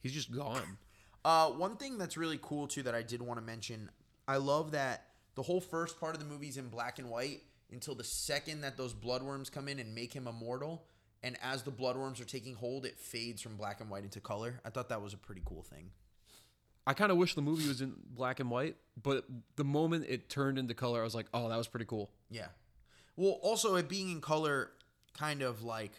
[0.00, 0.78] he's just gone
[1.24, 3.90] Uh, one thing that's really cool too that I did want to mention,
[4.26, 7.42] I love that the whole first part of the movie's in black and white.
[7.72, 10.84] until the second that those bloodworms come in and make him immortal.
[11.22, 14.60] And as the bloodworms are taking hold, it fades from black and white into color.
[14.64, 15.90] I thought that was a pretty cool thing.
[16.86, 19.24] I kind of wish the movie was in black and white, but
[19.56, 22.10] the moment it turned into color, I was like, oh, that was pretty cool.
[22.28, 22.48] Yeah.
[23.16, 24.72] Well, also it being in color
[25.16, 25.92] kind of like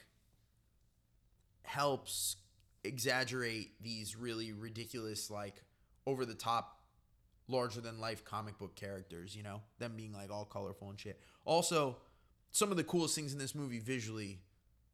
[1.63, 2.35] helps
[2.83, 5.63] exaggerate these really ridiculous, like
[6.05, 6.79] over the top,
[7.47, 9.61] larger than life comic book characters, you know?
[9.79, 11.19] Them being like all colorful and shit.
[11.45, 11.97] Also,
[12.51, 14.39] some of the coolest things in this movie visually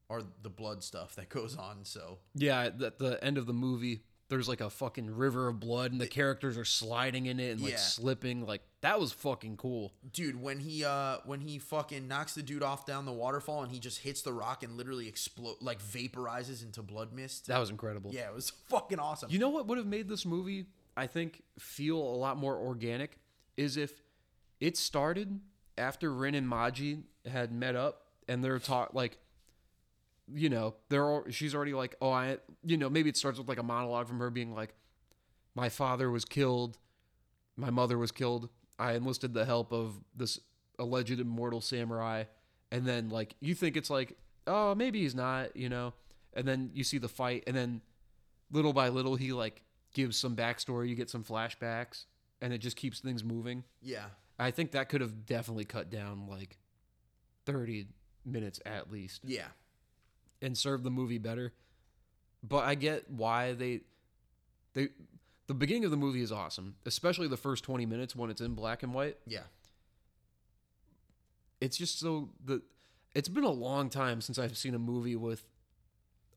[0.09, 4.03] are the blood stuff that goes on, so Yeah, at the end of the movie,
[4.29, 7.61] there's like a fucking river of blood and the characters are sliding in it and
[7.61, 7.77] like Yeah.
[7.77, 8.45] slipping.
[8.45, 9.91] Like that was fucking cool.
[10.13, 13.71] dude when he uh when he fucking knocks the dude off down the waterfall and
[13.71, 17.69] he just hits the rock and literally explode like vaporizes into blood mist That was
[17.69, 18.11] incredible.
[18.13, 20.65] yeah it was fucking awesome You know what would have made this movie,
[20.95, 23.17] I think, feel a lot more organic
[23.57, 24.01] is if
[24.59, 25.39] it started
[25.77, 29.17] after Rin and Manji had met up and they're talk like
[30.33, 33.59] you know, they're she's already like, "Oh, I you know, maybe it starts with like
[33.59, 34.73] a monologue from her being like
[35.55, 36.77] my father was killed,
[37.55, 38.49] my mother was killed.
[38.77, 40.39] I enlisted the help of this
[40.77, 42.25] alleged immortal samurai."
[42.71, 44.17] And then like you think it's like,
[44.47, 45.93] "Oh, maybe he's not," you know.
[46.33, 47.81] And then you see the fight and then
[48.51, 49.61] little by little he like
[49.93, 52.05] gives some backstory you get some flashbacks
[52.41, 54.05] and it just keeps things moving yeah
[54.37, 56.57] i think that could have definitely cut down like
[57.45, 57.87] 30
[58.25, 59.47] minutes at least yeah
[60.41, 61.53] and serve the movie better.
[62.41, 63.81] But i get why they
[64.73, 64.89] they
[65.47, 68.53] the beginning of the movie is awesome especially the first 20 minutes when it's in
[68.53, 69.17] black and white.
[69.25, 69.41] Yeah.
[71.59, 72.61] It's just so the
[73.13, 75.45] it's been a long time since i've seen a movie with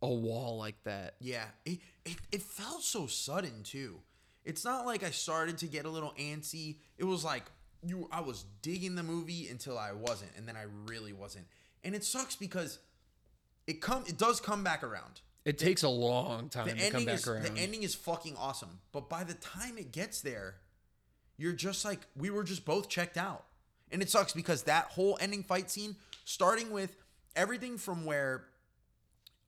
[0.03, 1.15] a wall like that.
[1.21, 1.45] Yeah.
[1.65, 4.01] It, it, it felt so sudden too.
[4.45, 6.79] It's not like i started to get a little antsy.
[6.99, 7.45] It was like
[7.85, 11.47] you i was digging the movie until i wasn't and then i really wasn't.
[11.85, 12.79] And it sucks because
[13.67, 15.21] it come it does come back around.
[15.45, 17.43] It takes a long time the to come back is around.
[17.45, 20.57] the ending is fucking awesome but by the time it gets there
[21.37, 23.45] you're just like we were just both checked out.
[23.91, 26.97] And it sucks because that whole ending fight scene starting with
[27.35, 28.45] everything from where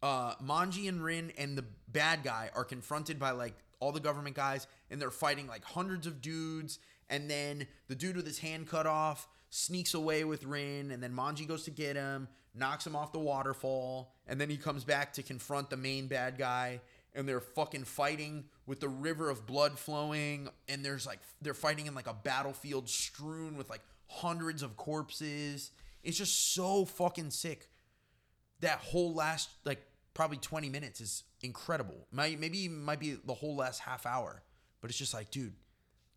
[0.03, 4.35] uh manji and rin and the bad guy are confronted by like all the government
[4.35, 6.79] guys and they're fighting like hundreds of dudes.
[7.11, 11.13] And then the dude with his hand cut off sneaks away with Rin and then
[11.13, 15.13] Manji goes to get him, knocks him off the waterfall, and then he comes back
[15.15, 16.81] to confront the main bad guy
[17.15, 21.87] and they're fucking fighting with the river of blood flowing and there's like they're fighting
[21.87, 25.71] in like a battlefield strewn with like hundreds of corpses.
[26.03, 27.69] It's just so fucking sick.
[28.61, 32.07] That whole last like probably 20 minutes is incredible.
[32.11, 34.43] Might maybe might be the whole last half hour,
[34.81, 35.55] but it's just like, dude,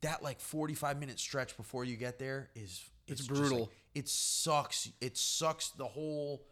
[0.02, 3.72] that like 45 minute stretch before you get there is It's like- brutal.
[3.96, 4.90] it sucks.
[5.02, 6.46] It sucks the whole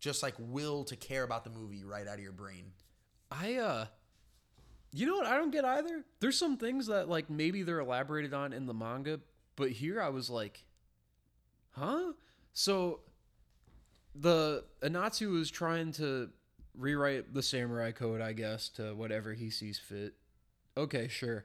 [0.00, 2.72] just like will to care about the movie right out of your brain.
[3.30, 3.86] I uh
[4.90, 6.04] you know what I don't get either?
[6.20, 9.20] There's some things that like maybe they're elaborated on in the manga,
[9.56, 10.64] but here I was like,
[11.72, 12.12] huh?
[12.52, 13.00] So
[14.14, 16.30] the Anotsu is trying to
[16.74, 20.14] rewrite the samurai code, I guess, to whatever he sees fit.
[20.76, 21.44] Okay, sure.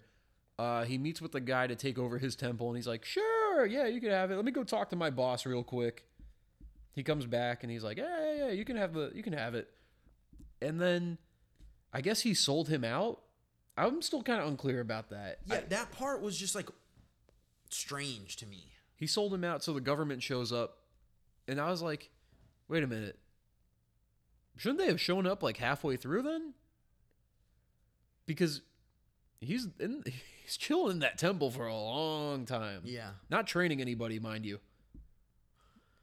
[0.57, 3.24] Uh, he meets with the guy to take over his temple, and he's like, "Sure,
[3.66, 4.36] yeah, you can have it.
[4.36, 6.06] Let me go talk to my boss real quick."
[6.91, 9.34] He comes back and he's like, "Yeah, yeah, yeah, you can have the, you can
[9.34, 9.70] have it."
[10.62, 11.18] And then,
[11.91, 13.22] I guess he sold him out.
[13.76, 15.39] I'm still kind of unclear about that.
[15.45, 16.70] Yeah, I- that part was just like
[17.70, 18.70] strange to me.
[18.95, 20.78] he sold him out, so the government shows up,
[21.47, 22.10] and I was like,
[22.68, 23.18] "Wait a minute,
[24.56, 26.54] shouldn't they have shown up like halfway through then?"
[28.26, 28.62] Because
[29.44, 30.04] he's in,
[30.44, 32.82] he's chilling in that temple for a long time.
[32.86, 33.10] Yeah.
[33.30, 34.60] Not training anybody, mind you.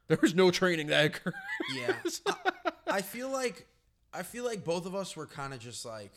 [0.08, 1.34] There was no training that occurred.
[1.76, 1.94] Yeah.
[2.26, 3.66] I, I feel like
[4.12, 6.12] I feel like both of us were kind of just like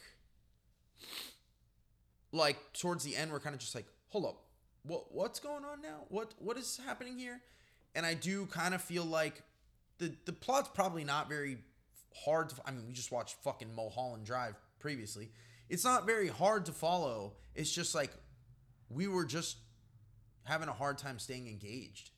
[2.31, 4.43] like towards the end we're kind of just like, "Hold up.
[4.83, 6.05] What what's going on now?
[6.09, 7.41] What what is happening here?"
[7.95, 9.43] And I do kind of feel like
[9.99, 11.57] the the plot's probably not very
[12.25, 15.29] hard to I mean, we just watched fucking Mulholland Drive previously.
[15.69, 17.33] It's not very hard to follow.
[17.55, 18.11] It's just like
[18.89, 19.57] we were just
[20.43, 22.11] having a hard time staying engaged.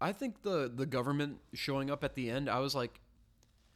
[0.00, 3.00] I think the the government showing up at the end, I was like,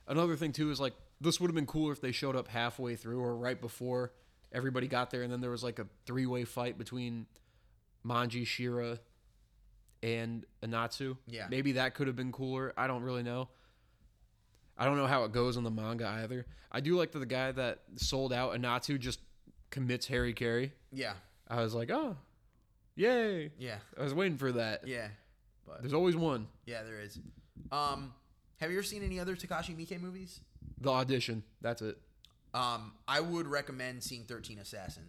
[0.06, 2.96] another thing too is like this would have been cooler if they showed up halfway
[2.96, 4.12] through or right before
[4.52, 7.26] everybody got there, and then there was like a three way fight between
[8.06, 8.98] Manji, Shira,
[10.02, 11.16] and Anotsu.
[11.26, 11.46] Yeah.
[11.50, 12.72] maybe that could have been cooler.
[12.76, 13.48] I don't really know.
[14.76, 16.46] I don't know how it goes in the manga either.
[16.72, 19.20] I do like that the guy that sold out Anotsu just
[19.70, 20.72] commits hara-kiri.
[20.92, 21.12] Yeah.
[21.48, 22.16] I was like, oh,
[22.96, 23.52] yay!
[23.58, 23.76] Yeah.
[23.98, 24.86] I was waiting for that.
[24.86, 25.08] Yeah.
[25.66, 26.48] But There's always one.
[26.66, 27.18] yeah, there is.
[27.70, 28.12] Um,
[28.60, 30.40] have you ever seen any other Takashi Miike movies?
[30.80, 31.42] The audition.
[31.60, 31.96] That's it.
[32.52, 35.04] Um, I would recommend seeing Thirteen Assassin.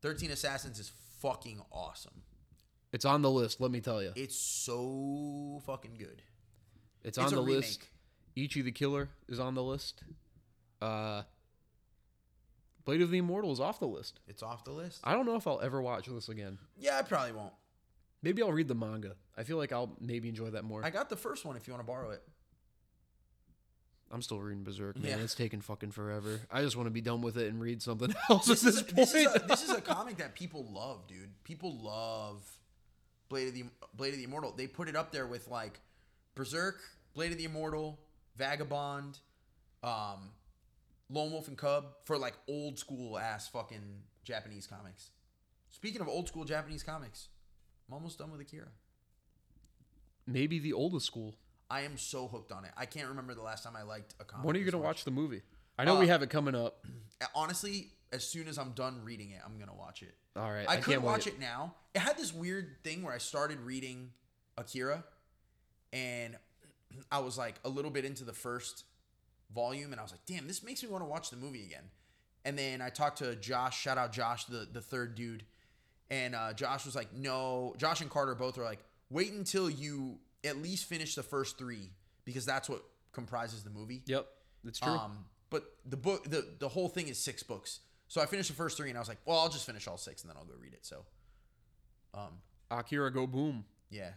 [0.00, 2.22] Thirteen Assassins is fucking awesome.
[2.92, 3.60] It's on the list.
[3.60, 4.12] Let me tell you.
[4.14, 6.22] It's so fucking good.
[7.02, 7.88] It's, on a the remake.
[8.36, 10.02] Ichi the Killer is on the list.
[10.80, 11.22] Uh,
[12.84, 14.20] Blade of the Immortal is off the list.
[14.28, 15.00] It's off the list.
[15.02, 16.58] I don't know if I'll ever watch this again.
[16.78, 17.52] Yeah, I probably won't.
[18.22, 19.12] Maybe I'll read the manga.
[19.36, 20.84] I feel like I'll maybe enjoy that more.
[20.84, 22.22] I got the first one if you want to borrow it.
[24.10, 25.18] I'm still reading Berserk, man.
[25.18, 25.24] Yeah.
[25.24, 26.40] It's taking fucking forever.
[26.50, 28.74] I just want to be done with it and read something else This at is,
[28.76, 28.96] this a, point.
[28.96, 31.30] this, is a, this is a comic that people love, dude.
[31.42, 32.44] People love
[33.28, 33.64] Blade of the
[33.94, 34.52] Blade of the Immortal.
[34.56, 35.80] They put it up there with like
[36.36, 36.80] Berserk,
[37.14, 37.98] Blade of the Immortal,
[38.36, 39.18] Vagabond,
[39.82, 40.30] um,
[41.10, 45.10] Lone Wolf and Cub for like old school ass fucking Japanese comics.
[45.70, 47.28] Speaking of old school Japanese comics,
[47.88, 48.68] I'm almost done with Akira.
[50.26, 51.36] maybe the oldest school.
[51.70, 52.70] I am so hooked on it.
[52.76, 54.46] I can't remember the last time I liked a comic.
[54.46, 54.84] When are you gonna much.
[54.86, 55.42] watch the movie?
[55.78, 56.84] I know we Uh, have it coming up.
[57.34, 60.14] Honestly, as soon as I'm done reading it, I'm gonna watch it.
[60.36, 61.34] All right, I, I, could can't watch wait.
[61.34, 61.74] it now.
[61.94, 64.10] It had this weird thing where I started reading
[64.56, 65.04] Akira,
[65.92, 66.36] and
[67.10, 68.84] I was like a little bit into the first
[69.54, 71.84] volume, and I was like, "Damn, this makes me want to watch the movie again."
[72.44, 73.80] And then I talked to Josh.
[73.80, 75.44] Shout out Josh, the the third dude,
[76.10, 80.18] and uh, Josh was like, "No." Josh and Carter both are like, "Wait until you
[80.44, 81.90] at least finish the first three
[82.24, 82.82] because that's what
[83.12, 84.26] comprises the movie." Yep,
[84.64, 84.92] that's true.
[84.92, 87.80] Um, but the book, the the whole thing is six books.
[88.08, 89.96] So I finished the first three, and I was like, well, I'll just finish all
[89.98, 90.86] six, and then I'll go read it.
[90.86, 91.04] So,
[92.14, 92.38] um,
[92.70, 93.64] Akira go boom.
[93.90, 94.10] yeah.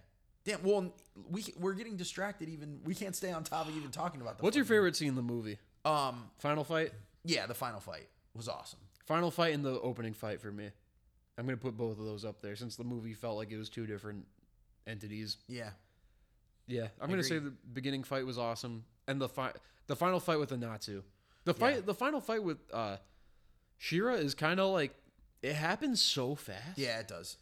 [0.50, 0.64] Damn.
[0.64, 0.94] Well,
[1.30, 2.50] we we're getting distracted.
[2.50, 4.44] Even we can't stay on top of even talking about the.
[4.44, 5.58] What's your favorite scene in the movie?
[5.86, 6.30] Um.
[6.40, 6.92] Final fight.
[7.24, 8.80] Yeah, the final fight was awesome.
[9.06, 10.70] Final fight and the opening fight for me.
[11.38, 13.70] I'm gonna put both of those up there since the movie felt like it was
[13.70, 14.26] two different
[14.88, 15.38] entities.
[15.48, 15.70] Yeah.
[16.68, 19.54] Yeah, I'm gonna say the beginning fight was awesome, and the fi-
[19.88, 21.02] the final fight with the Natsu.
[21.46, 21.82] The fight, Yeah.
[21.82, 22.98] the final fight with uh,
[23.78, 24.94] Shira is kind of like
[25.42, 26.78] it happens so fast.
[26.78, 27.38] Yeah, it does.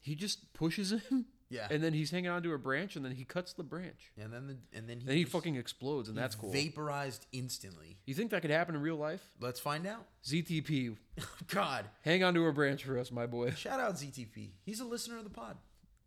[0.00, 1.66] he just pushes him, Yeah.
[1.70, 4.46] and then he's hanging onto a branch, and then he cuts the branch, And then
[4.48, 6.52] the and then he, then he just- fucking explodes, and that's cool.
[6.52, 7.96] Vaporized instantly.
[8.06, 9.22] you think that could happen in real life?
[9.40, 10.06] Let's find out.
[10.24, 10.96] ZTP,
[11.48, 11.86] God.
[12.02, 13.50] hang onto a branch for us, my boy.
[13.56, 14.50] Shout out ZTP.
[14.64, 15.56] He's a listener of the pod.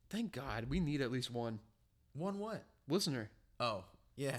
[0.09, 1.59] Thank God, we need at least one
[2.13, 2.63] One what?
[2.89, 3.29] listener.
[3.59, 3.83] Oh,
[4.15, 4.37] yeah.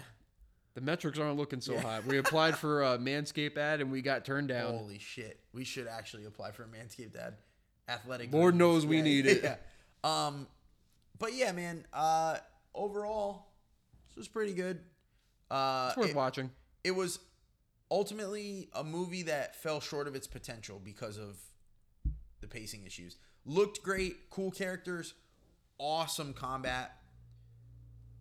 [0.74, 2.04] The metrics aren't looking so hot.
[2.06, 4.72] We applied for a Manscaped ad and we got turned down.
[4.76, 5.40] Holy shit.
[5.52, 7.34] We should actually apply for a Manscaped ad.
[7.88, 8.32] Athletic.
[8.32, 9.42] Lord knows we need it.
[9.42, 9.56] yeah.
[10.04, 10.46] Um
[11.22, 12.36] but yeah, man, uh
[12.74, 13.46] overall
[14.08, 14.80] this was pretty good.
[15.50, 16.50] Uh It's worth it, watching.
[16.84, 17.18] it was
[17.90, 21.36] ultimately a movie that fell short of its potential because of
[22.40, 23.16] the pacing issues.
[23.44, 25.14] Looked great, cool characters,
[25.78, 26.96] awesome combat,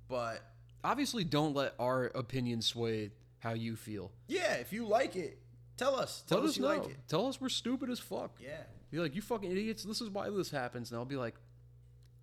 [0.08, 0.44] but
[0.84, 4.12] Obviously, don't let our opinion sway how you feel.
[4.28, 5.38] yeah, if you like it,
[5.78, 6.24] tell us.
[6.28, 6.70] Tell, Let us, us you know.
[6.70, 6.98] like it.
[7.08, 8.32] Tell us we're stupid as fuck.
[8.40, 8.64] Yeah.
[8.90, 9.84] Be like, you fucking idiots.
[9.84, 10.90] This is why this happens.
[10.90, 11.36] And I'll be like,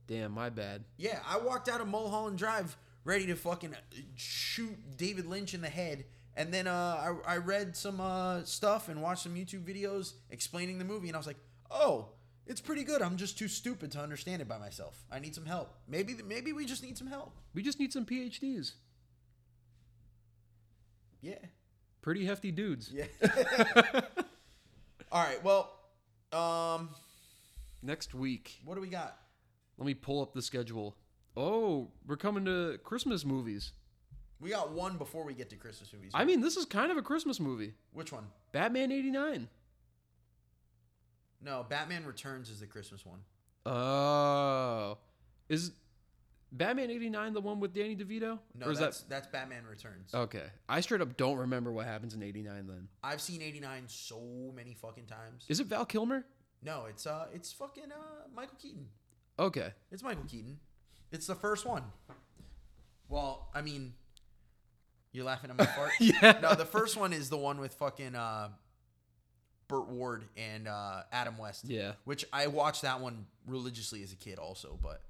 [0.08, 0.84] damn, my bad.
[0.96, 3.76] Yeah, I walked out of Mulholland Drive ready to fucking
[4.16, 6.04] shoot David Lynch in the head.
[6.34, 10.78] And then uh, I, I read some uh, stuff and watched some YouTube videos explaining
[10.78, 11.38] the movie, and I was like,
[11.70, 12.10] "Oh,
[12.46, 13.02] it's pretty good.
[13.02, 15.04] I'm just too stupid to understand it by myself.
[15.10, 15.74] I need some help.
[15.88, 18.72] Maybe maybe we just need some help." We just need some PhDs.
[21.20, 21.38] Yeah,
[22.02, 22.92] Pretty hefty dudes.
[22.92, 23.06] yeah.
[25.10, 25.42] All right.
[25.42, 25.72] Well,
[26.32, 26.90] um,
[27.82, 29.16] Next week, what do we got?
[29.78, 30.96] Let me pull up the schedule.
[31.36, 33.72] Oh, we're coming to Christmas movies.
[34.40, 36.12] We got one before we get to Christmas movies.
[36.14, 37.74] I mean, this is kind of a Christmas movie.
[37.92, 38.26] which one?
[38.52, 39.48] Batman 89.
[41.40, 43.20] No, Batman Returns is the Christmas one.
[43.66, 44.98] Oh.
[45.48, 45.72] Is
[46.50, 48.38] Batman 89 the one with Danny DeVito?
[48.54, 50.12] No, that's that that's Batman Returns.
[50.14, 50.44] Okay.
[50.68, 52.88] I straight up don't remember what happens in 89 then.
[53.02, 55.44] I've seen 89 so many fucking times.
[55.48, 56.24] Is it Val Kilmer?
[56.62, 58.86] No, it's uh it's fucking uh Michael Keaton.
[59.38, 59.72] Okay.
[59.90, 60.58] It's Michael Keaton.
[61.12, 61.84] It's the first one.
[63.08, 63.94] Well, I mean
[65.12, 65.92] you're laughing at my fart?
[66.00, 66.38] Yeah.
[66.42, 68.48] No, the first one is the one with fucking uh
[69.68, 71.64] Burt Ward and uh Adam West.
[71.68, 71.92] Yeah.
[72.04, 75.02] Which I watched that one religiously as a kid also, but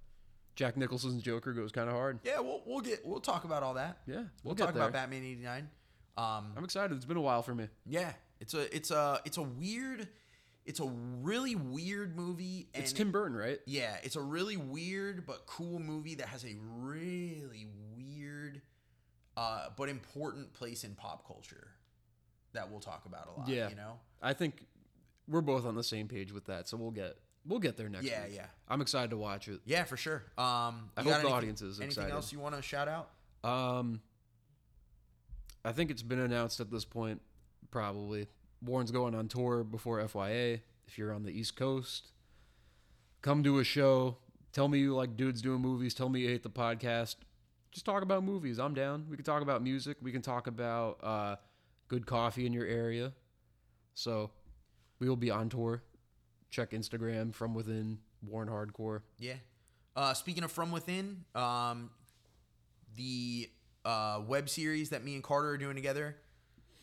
[0.56, 2.18] Jack Nicholson's Joker goes kind of hard.
[2.24, 3.98] yeah, we'll we'll get we'll talk about all that.
[4.06, 4.14] Yeah.
[4.16, 4.82] We'll, We'll, get talk there.
[4.84, 5.68] about Batman 89.
[6.16, 6.94] Um I'm excited.
[6.96, 7.68] It's been a while for me.
[7.86, 10.08] yeah, it's a it's a it's a weird
[10.68, 13.58] it's a really weird movie and It's Tim Burton, right?
[13.66, 17.66] Yeah, it's a really weird but cool movie that has a really
[17.96, 18.60] weird
[19.36, 21.68] uh, but important place in pop culture
[22.52, 23.48] that we'll talk about a lot.
[23.48, 23.70] Yeah.
[23.70, 23.98] You know?
[24.20, 24.66] I think
[25.26, 27.16] we're both on the same page with that, so we'll get
[27.46, 28.34] we'll get there next Yeah, week.
[28.36, 28.46] yeah.
[28.68, 29.60] I'm excited to watch it.
[29.64, 30.22] Yeah, for sure.
[30.36, 32.12] Um, I hope the anything- audience is Anything excited.
[32.14, 33.08] else you want to shout out?
[33.42, 34.02] Um,
[35.64, 37.22] I think it's been announced at this point,
[37.70, 38.28] probably.
[38.62, 40.60] Warren's going on tour before FYA.
[40.86, 42.12] If you're on the East Coast,
[43.22, 44.16] come do a show.
[44.52, 45.94] Tell me you like dudes doing movies.
[45.94, 47.16] Tell me you hate the podcast.
[47.70, 48.58] Just talk about movies.
[48.58, 49.06] I'm down.
[49.10, 49.98] We can talk about music.
[50.00, 51.36] We can talk about uh,
[51.88, 53.12] good coffee in your area.
[53.94, 54.30] So
[54.98, 55.82] we will be on tour.
[56.50, 59.02] Check Instagram from within Warren Hardcore.
[59.18, 59.34] Yeah.
[59.94, 61.90] Uh, speaking of From Within, um,
[62.96, 63.50] the
[63.84, 66.16] uh, web series that me and Carter are doing together.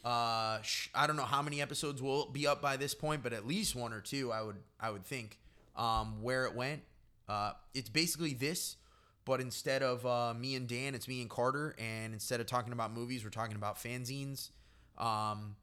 [0.05, 3.33] Uh, sh- I don't know how many episodes will be up by this point, but
[3.33, 5.39] at least one or two, I would I would think.
[5.75, 6.83] Um, where it went,
[7.27, 8.77] uh, it's basically this,
[9.25, 12.71] but instead of uh, me and Dan, it's me and Carter, and instead of talking
[12.71, 14.51] about movies, we're talking about fanzines.
[14.97, 15.57] Um,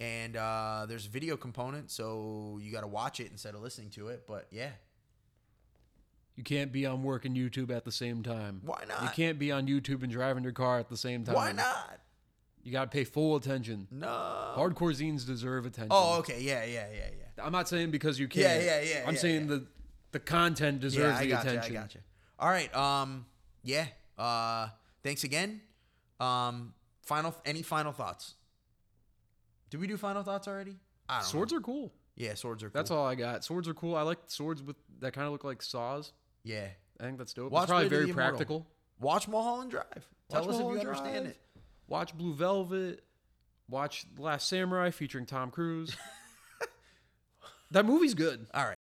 [0.00, 3.90] and uh, there's a video component, so you got to watch it instead of listening
[3.90, 4.24] to it.
[4.26, 4.70] But yeah,
[6.34, 8.62] You can't be on work and YouTube at the same time.
[8.64, 9.02] Why not?
[9.02, 11.36] You can't be on YouTube and driving your car at the same time.
[11.36, 12.00] why not?
[12.62, 13.88] You got to pay full attention.
[13.90, 14.06] No.
[14.56, 15.90] Hardcore zines deserve attention.
[15.90, 16.40] Oh, okay.
[16.40, 17.44] Yeah, yeah, yeah, yeah.
[17.44, 18.62] I'm not saying because you can't.
[18.62, 19.04] yeah, yeah, yeah.
[19.06, 19.56] I'm yeah, saying yeah.
[19.56, 19.66] the
[20.12, 21.76] the content deserves yeah, the got attention.
[21.76, 22.00] I got you.
[22.38, 22.74] All right.
[22.76, 23.26] Um.
[23.64, 23.86] Yeah.
[24.16, 24.68] Uh.
[25.02, 25.60] Thanks again.
[26.20, 26.74] Um.
[27.02, 27.34] Final.
[27.44, 28.34] Any final thoughts?
[29.70, 30.76] Did we do final thoughts already?
[31.08, 31.58] I don't Swords know.
[31.58, 31.92] are cool.
[32.14, 32.68] Yeah, swords are.
[32.68, 32.78] Cool.
[32.78, 33.42] That's all I got.
[33.42, 33.96] Swords are cool.
[33.96, 36.12] I like swords with that kind of look like saws.
[36.44, 36.66] Yeah.
[37.00, 37.50] I think that's dope.
[37.50, 38.66] Watch it's probably Blade very practical.
[39.00, 40.06] Watch Mulholland Drive.
[40.30, 41.26] Tell Watch us if you Mulholland understand Drive.
[41.26, 41.40] it.
[41.86, 43.04] Watch Blue Velvet.
[43.68, 45.96] Watch The Last Samurai featuring Tom Cruise.
[47.70, 48.46] that movie's good.
[48.52, 48.78] All right.